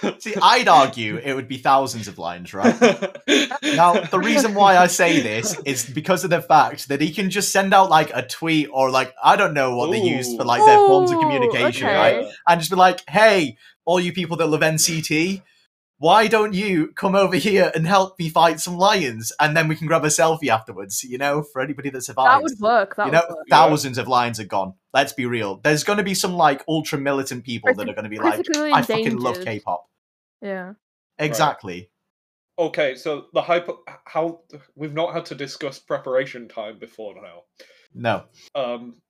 [0.18, 2.74] see, I'd argue it would be thousands of lines, right?
[3.62, 7.30] Now, the reason why I say this is because of the fact that he can
[7.30, 10.44] just send out like a tweet or like I don't know what they use for
[10.44, 11.96] like their forms of communication, okay.
[11.96, 12.32] right?
[12.46, 15.42] And just be like, "Hey, all you people that love NCT,
[15.98, 19.76] why don't you come over here and help me fight some lions, and then we
[19.76, 21.02] can grab a selfie afterwards?
[21.02, 22.96] You know, for anybody that survives That would work.
[22.96, 23.46] That you know, work.
[23.48, 24.74] thousands of lions are gone.
[24.92, 25.56] Let's be real.
[25.64, 28.34] There's going to be some like ultra militant people that are going to be like,
[28.34, 29.40] critically "I fucking love.
[29.42, 29.88] K-pop."
[30.42, 30.74] Yeah.
[31.18, 31.90] Exactly.
[32.58, 34.40] okay, so the hypo how
[34.74, 37.42] we've not had to discuss preparation time before now.
[37.94, 38.24] No.
[38.54, 39.00] Um,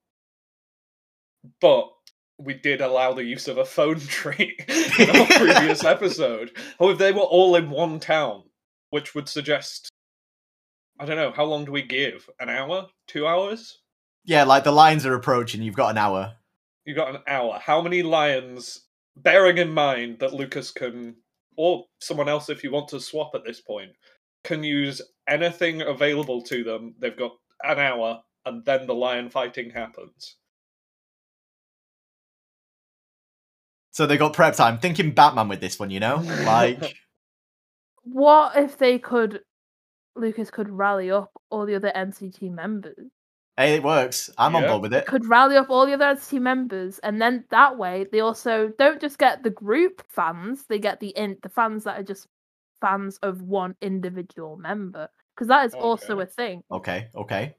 [1.61, 1.91] but
[2.39, 4.57] we did allow the use of a phone tree
[4.99, 6.57] in our previous episode.
[6.79, 8.45] Or if they were all in one town,
[8.91, 9.91] which would suggest
[10.99, 12.29] I don't know, how long do we give?
[12.41, 12.87] An hour?
[13.07, 13.81] Two hours?
[14.25, 15.63] Yeah, like the lions are approaching.
[15.63, 16.35] You've got an hour.
[16.85, 17.61] You've got an hour.
[17.63, 21.17] How many lions, bearing in mind that Lucas can,
[21.57, 23.93] or someone else if you want to swap at this point,
[24.43, 26.95] can use anything available to them?
[26.99, 27.33] They've got
[27.63, 30.37] an hour, and then the lion fighting happens.
[33.97, 34.77] So they got prep time.
[34.79, 36.17] Thinking Batman with this one, you know?
[36.45, 36.99] Like,
[38.03, 39.41] What if they could,
[40.15, 43.09] Lucas could rally up all the other NCT members?
[43.57, 44.29] hey, it works.
[44.37, 45.07] I'm on board with it.
[45.07, 49.01] Could rally up all the other NCT members, and then that way they also don't
[49.01, 52.27] just get the group fans; they get the in the fans that are just
[52.83, 56.63] fans of one individual member, because that is also a thing.
[56.71, 57.57] Okay, okay.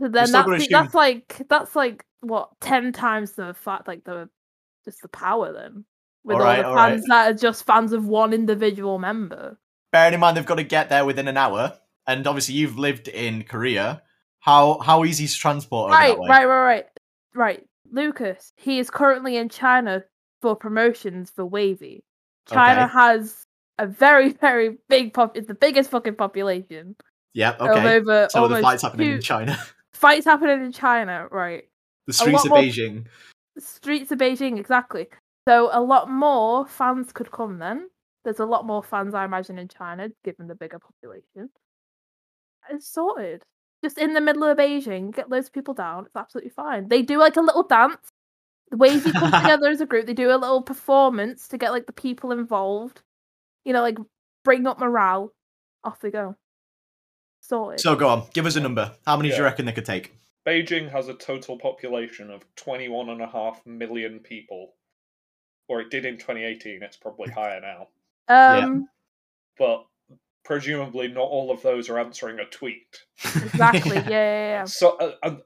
[0.00, 4.28] So then that's assume- that's like that's like what ten times the fact like the
[4.88, 5.84] just the power then
[6.24, 9.58] with all, the fans that are just fans of one individual member.
[9.92, 13.08] Bearing in mind they've got to get there within an hour, and obviously you've lived
[13.08, 14.02] in Korea.
[14.40, 16.28] How how easy is transport over Right, that way?
[16.28, 16.86] right, right, right,
[17.34, 17.64] right.
[17.90, 20.04] Lucas, he is currently in China
[20.42, 22.02] for promotions for WayV.
[22.48, 22.92] China Okay.
[22.92, 23.44] has
[23.78, 25.36] a very, very big pop.
[25.36, 26.96] It's the biggest fucking population
[27.36, 27.96] of okay.
[27.96, 29.58] over So the fight's happening in China.
[29.92, 31.64] fights happening in China, right?
[32.06, 33.06] the streets of more- Beijing.
[33.58, 35.08] The streets of Beijing, exactly.
[35.48, 37.88] So a lot more fans could come then.
[38.22, 41.50] There's a lot more fans, I imagine, in China, given the bigger population.
[42.70, 43.42] It's sorted.
[43.82, 46.06] Just in the middle of Beijing, get loads of people down.
[46.06, 46.86] It's absolutely fine.
[46.86, 48.12] They do like a little dance.
[48.70, 50.06] The WayV come together as a group.
[50.06, 53.02] They do a little performance to get like the people involved.
[53.64, 53.98] You know, like
[54.44, 55.32] bring up morale.
[55.82, 56.36] Off they go.
[57.40, 57.80] Sorted.
[57.80, 58.92] So go on, give us a number.
[59.04, 60.14] How many do you reckon they could take?
[60.48, 64.72] Beijing has a total population of 21.5 million people.
[65.68, 67.88] Or it did in 2018, it's probably higher now.
[68.28, 68.88] um,
[69.58, 69.84] But
[70.46, 73.02] presumably not all of those are answering a tweet.
[73.22, 73.96] exactly.
[73.96, 74.64] Yeah, yeah, yeah.
[74.64, 75.42] So uh, and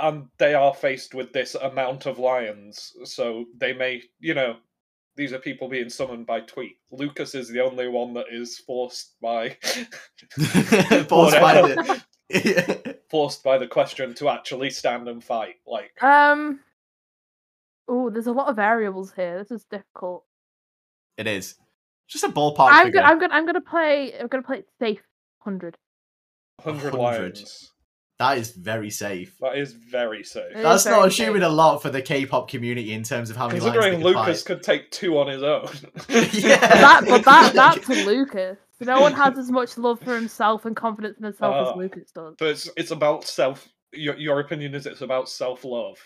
[0.00, 4.56] and they are faced with this amount of lions, so they may, you know,
[5.16, 6.76] these are people being summoned by tweet.
[6.92, 9.50] Lucas is the only one that is forced by
[11.08, 12.02] Forced by the.
[13.10, 15.56] forced by the question to actually stand and fight.
[15.66, 16.60] Like Um.
[17.88, 19.38] Oh, there's a lot of variables here.
[19.38, 20.24] This is difficult.
[21.16, 21.54] it is.
[22.06, 23.00] Just a ballpark I'm figure.
[23.00, 24.12] gonna, I'm gonna, I'm gonna play.
[24.18, 25.02] I'm gonna play it safe.
[25.40, 25.76] Hundred.
[26.60, 27.22] hundred 100.
[27.22, 27.72] lions.
[28.18, 29.36] That is very safe.
[29.40, 30.50] That is very safe.
[30.50, 31.50] It is That's not assuming safe.
[31.50, 34.16] a lot for the K-pop community in terms of how many lines they Considering could
[34.16, 34.46] Lucas fight.
[34.46, 35.68] could take two on his own.
[36.32, 36.56] Yeah.
[36.58, 38.58] That, but that, that's Lucas.
[38.80, 41.70] No one has as much love for himself and confidence in himself Ah.
[41.72, 42.34] as Lucas does.
[42.38, 43.68] But it's it's about self.
[43.92, 45.98] Your your opinion is it's about self love.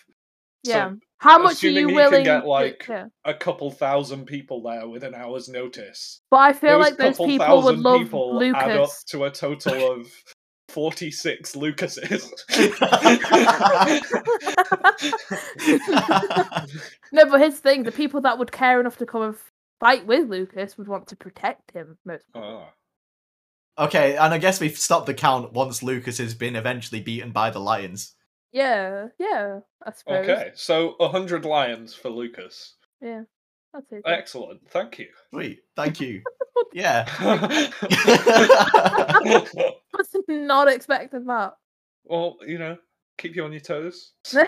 [0.65, 0.93] Yeah.
[1.19, 2.25] How much are you he can willing?
[2.25, 2.89] get, like.
[3.25, 6.21] A couple thousand people there with an hour's notice.
[6.31, 9.05] But I feel those like those people would love people add up Lucas.
[9.09, 10.07] to a total of
[10.69, 12.33] forty six Lucases.
[17.13, 19.37] no, but his thing, the people that would care enough to come and
[19.83, 22.25] fight with Lucas would want to protect him most.
[22.37, 22.73] Ah.
[23.79, 27.51] okay, and I guess we've stopped the count once Lucas has been eventually beaten by
[27.51, 28.15] the Lions.
[28.53, 30.29] Yeah, yeah, I suppose.
[30.29, 32.77] Okay, so hundred lions for Lucas.
[33.01, 33.23] Yeah,
[33.75, 34.03] that's it.
[34.07, 35.09] Excellent, thank you.
[35.35, 36.23] Sweet, thank you.
[36.75, 37.07] Yeah.
[39.93, 41.55] was not expecting that.
[42.05, 42.79] well, you know,
[43.19, 44.13] keep you on your toes.
[44.35, 44.45] All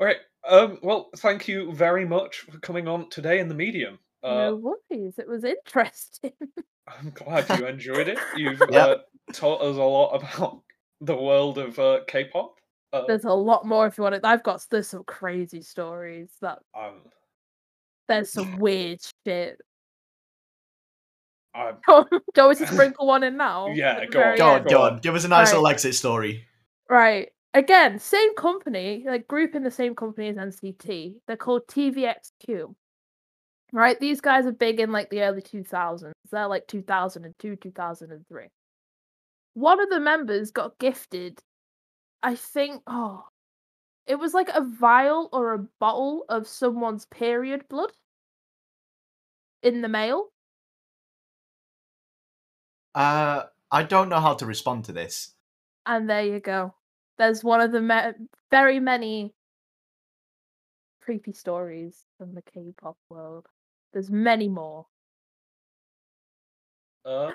[0.00, 0.16] right.
[0.48, 3.98] Um, well, thank you very much for coming on today in the medium.
[4.22, 5.18] Uh, no worries.
[5.18, 6.32] It was interesting.
[6.88, 8.18] I'm glad you enjoyed it.
[8.36, 8.88] You've Yep.
[9.28, 10.62] uh, taught us a lot about
[11.00, 12.56] the world of uh, K-pop.
[12.92, 14.24] Uh, There's a lot more if you want it.
[14.24, 16.30] I've got there's some crazy stories.
[16.42, 17.00] That um,
[18.08, 19.58] there's some weird shit.
[21.54, 23.68] I'm, Do you to sprinkle one in now?
[23.68, 24.62] Yeah, At the go on, Go on.
[24.64, 24.92] Go go on.
[24.94, 24.98] on.
[25.00, 25.52] Give us a nice Right.
[25.54, 26.44] little exit story.
[26.88, 27.30] Right.
[27.54, 31.16] Again, same company, like group in the same company as NCT.
[31.26, 32.74] They're called TVXQ.
[33.72, 33.98] Right?
[34.00, 36.12] These guys are big in like the early 2000s.
[36.30, 38.48] They're like 2002, 2003.
[39.54, 41.40] One of the members got gifted,
[42.22, 43.24] I think, oh,
[44.06, 47.92] it was like a vial or a bottle of someone's period blood
[49.62, 50.28] in the mail.
[52.94, 55.32] Uh, I don't know how to respond to this.
[55.86, 56.74] And there you go.
[57.18, 58.12] There's one of the ma-
[58.50, 59.32] very many
[61.00, 63.46] creepy stories from the K-pop world.
[63.92, 64.86] There's many more.
[67.04, 67.32] uh,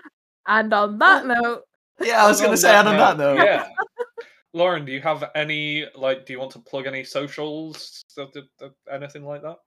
[0.48, 1.64] And on that note,
[2.02, 3.70] Yeah, I was going to say, and on that note, yeah.
[4.54, 6.26] Lauren, do you have any like?
[6.26, 9.58] Do you want to plug any socials, so- th- th- anything like that?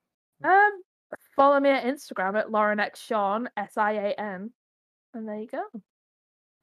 [0.42, 0.82] Um,
[1.36, 4.50] follow me at Instagram at Lauren X Sean S I A N,
[5.14, 5.62] and there you go.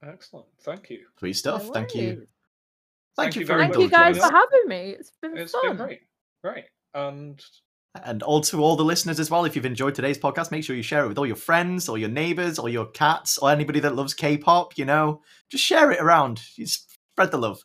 [0.03, 1.05] Excellent, thank you.
[1.19, 1.65] Sweet stuff.
[1.67, 2.27] No Thank you.
[3.18, 3.34] Worries.
[3.34, 4.95] Thank, Thank you you for very Thank much you guys for having me.
[4.99, 5.78] It's been It's fun.
[5.78, 6.01] been great,
[6.43, 7.43] great, and
[8.03, 10.76] And all to all the listeners as well, if you've enjoyed today's podcast, make sure
[10.76, 13.80] you share it with all your friends or your neighbors or your cats or anybody
[13.82, 15.22] that loves K-pop, you know.
[15.49, 16.41] Just share it around.
[16.55, 17.63] You spread the love.